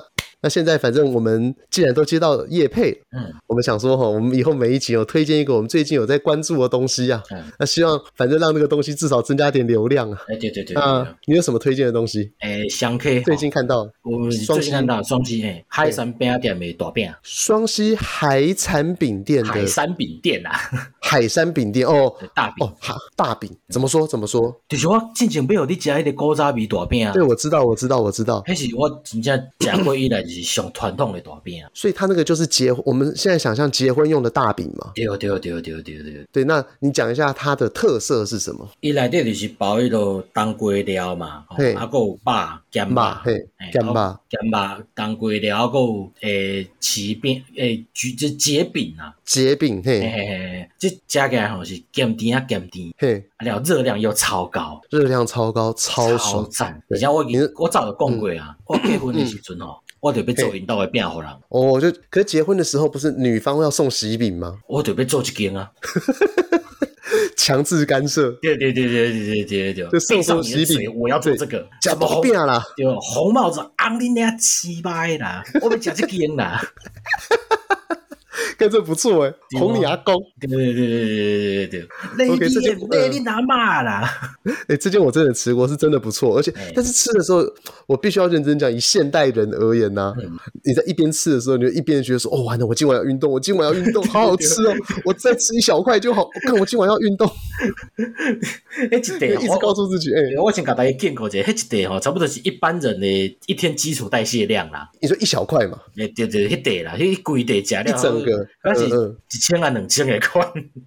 [0.43, 10.18] 那现在反正我们既然都接到叶配，嗯，我们想说哈，我们以后每一集有推荐一个我们最近有在关注的东西啊，嗯，那希望反正让那个东西至少增加点流量啊。
[10.28, 12.32] 哎，对对对，啊，你有什么推荐的东西？
[12.38, 20.53] 哎，香 K，最近看到，我们最近看到双溪哎，海产饼店没大饼，双溪海产饼店的海山饼店啊，
[21.03, 24.59] 海山饼店哦，大饼哦，好大饼，怎么说怎么说？
[24.66, 30.24] 就是我之前没有你吃那个古早味大饼啊，对，我知道我知道我知道，那是我真正吃过以来。
[30.31, 34.93] 是上传统的大饼啊，所以它那个就是结，我们现在想象结婚用的大饼嘛。
[34.95, 36.26] 对对对对对对。
[36.33, 36.45] 对。
[36.45, 38.68] 那你讲一下它的特色是什么？
[38.81, 42.18] 伊内底就是包迄个当归料嘛，嘿，还有肉
[42.70, 43.95] 咸肉，嘿，咸肉。
[44.31, 56.47] 咸肉当归料，还有诶柿饼诶橘子结饼啊，结饼嘿，嘿嘿，这加起来好像是咸甜啊咸甜，嘿，然后热量又超高，热量超高，超爽。
[56.51, 56.83] 赞。
[56.89, 57.24] 而且我
[57.57, 59.76] 我早就讲过啊，我结婚的时阵哦。
[60.01, 64.59] 我得被做引导的变好人哦，就可是结婚的时候不是女方要送喜饼吗？
[64.66, 65.70] 我得被做一件啊，
[67.36, 68.30] 强制干涉。
[68.42, 72.64] 对对对对对对对对，就送上喜饼，我要做这个，怎么变啦？
[72.76, 76.61] 就，红帽子，昂你那七八啦，我们讲这件啦。
[78.57, 82.28] 跟这不错哎，红你阿公，对对对对对对对对。
[82.30, 84.09] OK，这件累你拿骂啦。
[84.68, 86.36] 哎， 这件我真的吃过，是真的不错。
[86.36, 87.45] 而且，但是吃的时候，
[87.86, 90.12] 我必须要认真讲，以现代人而言呢，
[90.64, 94.74] 你在一边吃的时候，你就一边觉得说，哦，完了，我今晚要运动，我今晚要运动，好好吃哦，
[95.05, 96.22] 我再吃一小块就好。
[96.22, 97.28] 我看我今晚要运动。
[98.91, 99.18] 哎，一直
[99.61, 101.43] 告诉自己，哎，我先给大家建构一下，一
[101.82, 103.07] 袋哈，差不多是一般人的
[103.47, 104.88] 一天基础代谢量啦。
[105.01, 105.78] 你说一小块嘛？
[105.97, 108.47] 哎，对对，一袋啦，一规袋加量一整个。
[108.64, 108.89] 那是
[109.28, 110.47] 几千啊两千的块。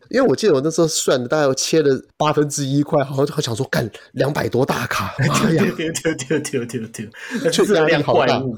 [0.10, 5.64] 因为我记得我那时候算的，大概切了八分之一块，好像就想说干两百多大卡， 妈呀！
[5.76, 8.56] 丢丢丢丢丢丢，确热量怪物，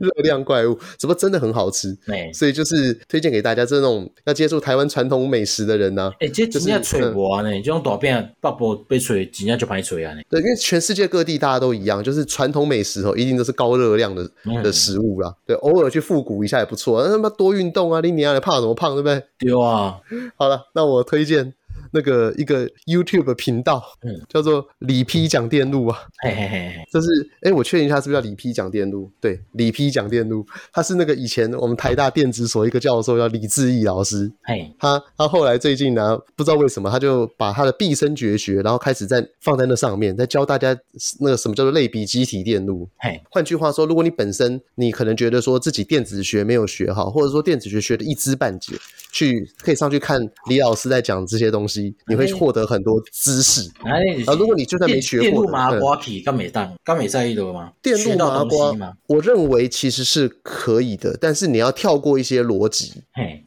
[0.00, 1.96] 热量怪物，怎么真的很好吃？
[2.34, 10.14] 所以就是推荐给大家，这种要接触台湾传统美食的人呢，哎，这真正吹不完呢，这种大饼北部被吹，真正就歹吹啊！
[10.28, 14.28] 对，因为全世界各地大家都一样，就是传统美食哦，一定都是高热量的
[14.62, 15.32] 的食物啦。
[15.46, 18.00] 对，偶尔去复古一下也不错，那他妈多运动啊！
[18.00, 19.22] 你你还胖什么胖，对不对？
[19.40, 20.00] 有啊。
[20.36, 21.54] 好了，那我推荐。
[21.92, 27.08] 那个一个 YouTube 频道，嗯，叫做李批讲电路啊，嘿嘿嘿，这是
[27.42, 29.10] 哎，我确认一下是不是叫李批讲电路？
[29.20, 40.76] 对，李批讲电路，他是那个以前我们台大电子所一个教授叫李志毅老师，嘿，他他后来最近呢，不知道为什么他就把他的毕生绝学，然后开始在放在那上面，在教大家
[41.20, 48.74] 那个什么叫做类比机体电路，嘿，换句话说，如果你本身你可能觉得说自己电子学没有学好，或者说电子学学的一知半解，
[49.12, 51.79] 去可以上去看李老师在讲这些东西。
[52.06, 54.34] 你会获得很多知识啊！
[54.38, 57.72] 如果你就算没学过，电路麻瓜皮，刚没当，刚没在意的吗？
[57.82, 62.92] 电路麻瓜，我认为其实是可以的，但是你要跳过一些逻辑，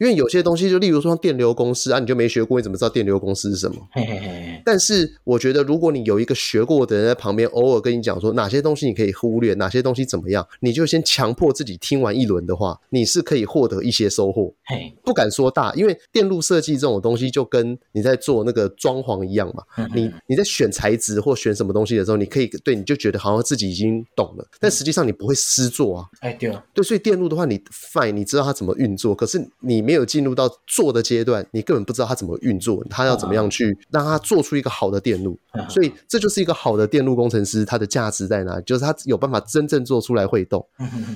[0.00, 3.76] 因为有些东西就例如说像电流公式啊，你就没学过，你怎么知道电流公式是什么？
[3.92, 14.54] 嘿嘿嘿但是我觉得，如果你有一个学过的人在旁边，偶尔跟你讲说哪些东西你可以忽略，哪些东西怎么样，你就先强迫自己听完一轮的话，你是可以获得一些收获。
[15.02, 19.62] 不敢说大，因为电路设计这种东西就跟你在做那个装潢一样嘛，
[19.94, 26.06] 你你在选材质或选什么东西的时候，你可以对你就觉得好像自己已经懂了，但实际上你不会实做啊。
[26.20, 35.38] 哎，对啊，对，所以电路的话，你 fine，你知道它怎么运作，可是你没有进入到做的阶段，你根本不知道它怎么运作，它要怎么样去让它做出一个好的电路。
[35.68, 38.62] 所以这就是一个好的电路工程师，他的价值在哪里？
[38.64, 40.64] 就是他有办法真正做出来会动。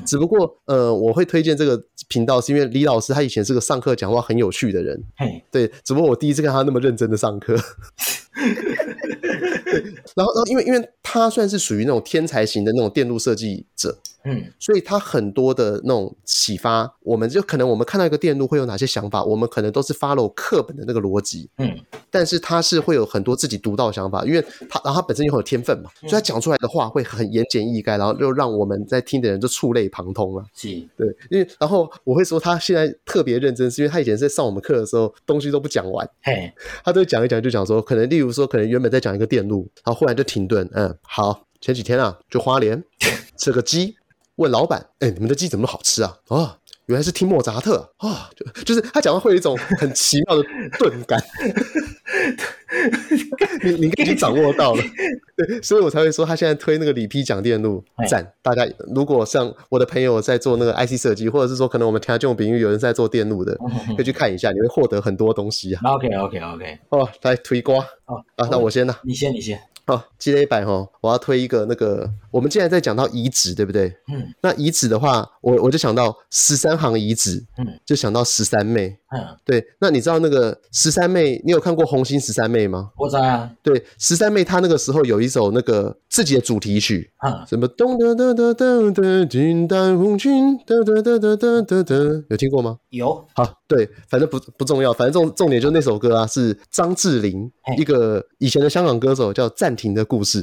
[0.06, 5.02] 只不过呃，我会推荐这个频道，是因为李老师他以前是个上课讲话很有趣的人。
[5.50, 7.57] 对，只不过我第一次看他那么认真的上课。
[10.16, 13.99] 然后，然后，因为，因为他算是属于那种天才型的那种电路设计者。
[14.24, 21.78] 嗯，所以他很多的那种启发，我们就可能我们看到一个电路会有哪些想法，我们可能都是 follow 课本的那个逻辑，嗯，
[22.11, 30.44] 但是他是会有很多自己独到的想法，因为他然后他本身又很有天分嘛，所以他讲出来的话会很言简意赅，然后就让我们在听的人就触类旁通了。
[30.53, 36.53] 是，对，因为然后我会说他现在特别认真，是因为他以前在上我们课的时候东西都不讲完，嘿，
[36.84, 42.82] 他都讲一讲就讲说，可能例如说可能原本在讲一个电路，然后忽然就停顿，嗯，好，前几天啊，就花莲
[43.39, 43.97] 吃个鸡。
[44.36, 46.57] 问老板：“哎、欸，你们的鸡怎么好吃啊？”哦，
[46.89, 48.16] 原来是听莫扎特啊、哦！
[48.34, 50.43] 就就是他讲话会有一种很奇妙的
[50.78, 51.22] 钝感，
[53.62, 54.82] 你你已经掌握到了，
[55.36, 58.26] 对，所以我才会说他现在推那个里皮讲电路赞。
[58.41, 63.55] 大家如果像我的朋友在做那个 IC 设计，或者是说可能我们听这种比喻有人在做电路的，
[63.95, 65.82] 可以去看一下，你会获得很多东西啊。
[65.84, 67.76] OK OK OK，哦，来推瓜
[68.07, 69.61] 哦啊，那我先呢，你先，你先。
[69.89, 73.89] 好，积累版哈，我要推一个那个，我们既然在讲到遗址，对不对？
[74.12, 79.64] 嗯，那遗址的话，我我就想到十三行遗址，嗯，就想到十三妹，嗯，对。
[79.80, 82.90] 那你知道那个十三妹，你有看过红星十三妹吗？
[82.96, 83.50] 我知道啊。
[83.62, 91.94] 对，十三妹她那个时候有一首那个自己的主题曲，啊，什么咚哒哒哒哒哒，金丹红裙，哒哒哒哒哒哒哒，
[92.28, 92.78] 有听过吗？
[92.90, 93.26] 有。
[93.34, 93.54] 好。
[93.66, 100.42] 对，反正不不重要，反正重重点就那首歌啊，是张智霖一个以前的香港歌手叫《暂停的故事》。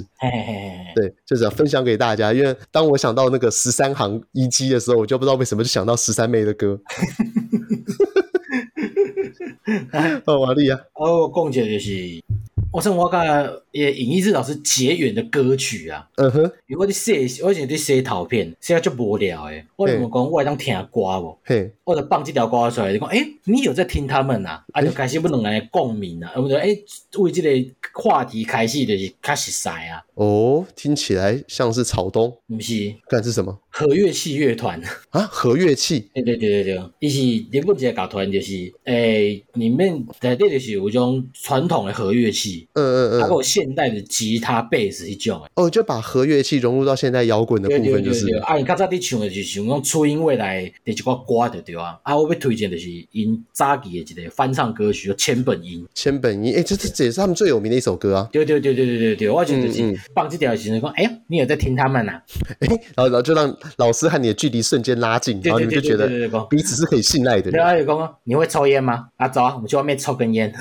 [0.95, 6.79] 对，就是要分享给大家，因为当我想到那个十三行一击的时候，我就不知道为什么就想到十三妹的歌。
[10.25, 10.79] 哦，瓦力啊！
[10.93, 12.23] 哦，共姐就是，
[12.71, 13.25] 我说我讲
[13.71, 16.07] 也尹一志老师结缘的歌曲啊。
[16.17, 19.65] 嗯哼，如果你写，我以前在写陶片，写就无聊诶。
[19.75, 20.23] 我怎么讲？
[20.23, 21.37] 我会当听歌无？
[21.43, 21.71] 嘿。
[21.85, 24.63] 或者放这条歌出来，就讲，哎，你有在听他们呐？
[24.73, 26.75] 啊，就开始不能来共鸣啊，我们说，哎，
[27.19, 30.03] 为这个话题开始就是开始塞啊。
[30.15, 32.95] 哦，听起来像是草东，不是？
[33.07, 33.59] 看是什么？
[33.69, 35.21] 和乐器乐团啊？
[35.29, 36.09] 和乐器？
[36.13, 37.19] 对对对对对，伊是
[37.51, 45.41] 日本一个乐团，就是诶，里面在这就是有一种传统的和乐器，嗯嗯嗯，还有现代的吉他、贝斯一种。
[45.55, 48.33] 哦，就把和乐器融入到现代摇滚的部分，就是。
[48.37, 51.99] 啊，你刚才你唱的就是像那种初音未来的一个歌，对对啊。
[52.03, 55.85] 啊，我要推荐的是因早期的一个翻唱歌曲，叫千本樱。
[55.93, 58.29] 千本樱，哎，这这这也是他们最有名的一首歌啊。
[58.31, 62.13] 对对对对对对对，我觉得是放这条的时候说，哎呀，你有在听他们呐？
[62.59, 63.53] 哎，然后然后就让。
[63.77, 66.07] 老师和你的距离瞬间拉近，然后你们就觉得
[66.49, 67.51] 彼此是可以信赖的。
[67.51, 69.07] 对啊，有讲你会抽烟吗？
[69.17, 70.53] 啊，走啊，我们去外面抽根烟。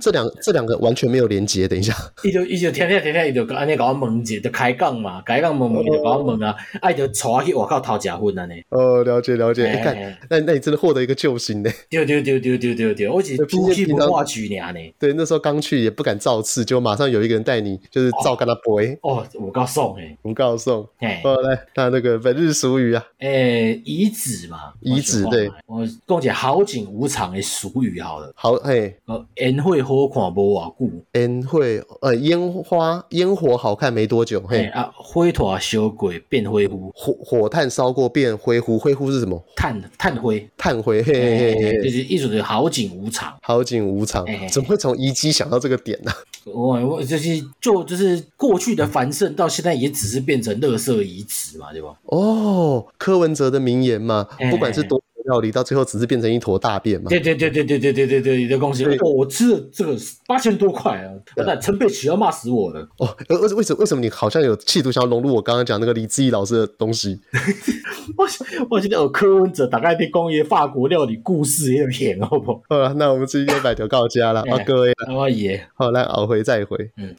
[0.00, 1.66] 这两这两个完全没有连接。
[1.66, 8.62] 等一下， 伊就伊就天天天天伊就安尼搞我问者，就开讲嘛，开讲问问就搞我问啊，哎就带我去外口偷食薰安尼。
[8.68, 9.70] 哦，了解了解。
[9.72, 11.70] 你看，那那你真的获得一个救星呢？
[11.90, 14.72] 对对对对对对对，我只出去不话剧呢。
[14.98, 18.80] 对，那时候刚去也不敢造次，就马上有一个人带你，就是照跟他播。
[19.02, 20.70] 哦，我告诉诶，我告诉。
[20.70, 25.50] 哦，来，那那个本日俗语啊，诶，遗址嘛，遗址对。
[25.66, 28.32] 我讲一个好景无常的俗语好了。
[28.34, 31.60] 好，嘿，呃，烟火好看无偌久，烟火
[32.00, 39.42] 呃烟花烟火好看没多久，嘿啊，火炭烧过变灰糊，火火炭烧过变灰糊，灰糊是什么？
[39.56, 46.10] 炭炭灰，炭灰，嘿嘿嘿，就是一种是好景无常，好景无常，怎么会从遗迹想到这个点呢？
[46.44, 51.94] 我我就是就就是过去的繁盛到现在也只是变成垃圾遗址嘛，对吧？
[52.06, 55.00] 哦，柯文哲的名言嘛，不管是多。
[55.32, 57.08] 料理到最后只是变成一坨大便嘛？
[57.08, 58.84] 对对对对对对对对对，你的恭喜！
[58.84, 61.10] 哦，我吃了这个八千多块啊！
[61.36, 62.86] 那陈佩琪要骂死我了！
[62.98, 67.20] 哦，为为什么为什么你好像有企图想要融入我刚刚讲那个李志毅老师的东西？
[68.16, 68.26] 我
[68.68, 72.62] 我觉得有柯文哲打开的工业法国料理故事也有演，好不好？
[72.68, 76.76] 好了，那我们今天百条告家了啊， 各位，阿爷，好来，熬回再回。
[76.96, 77.14] 嗯，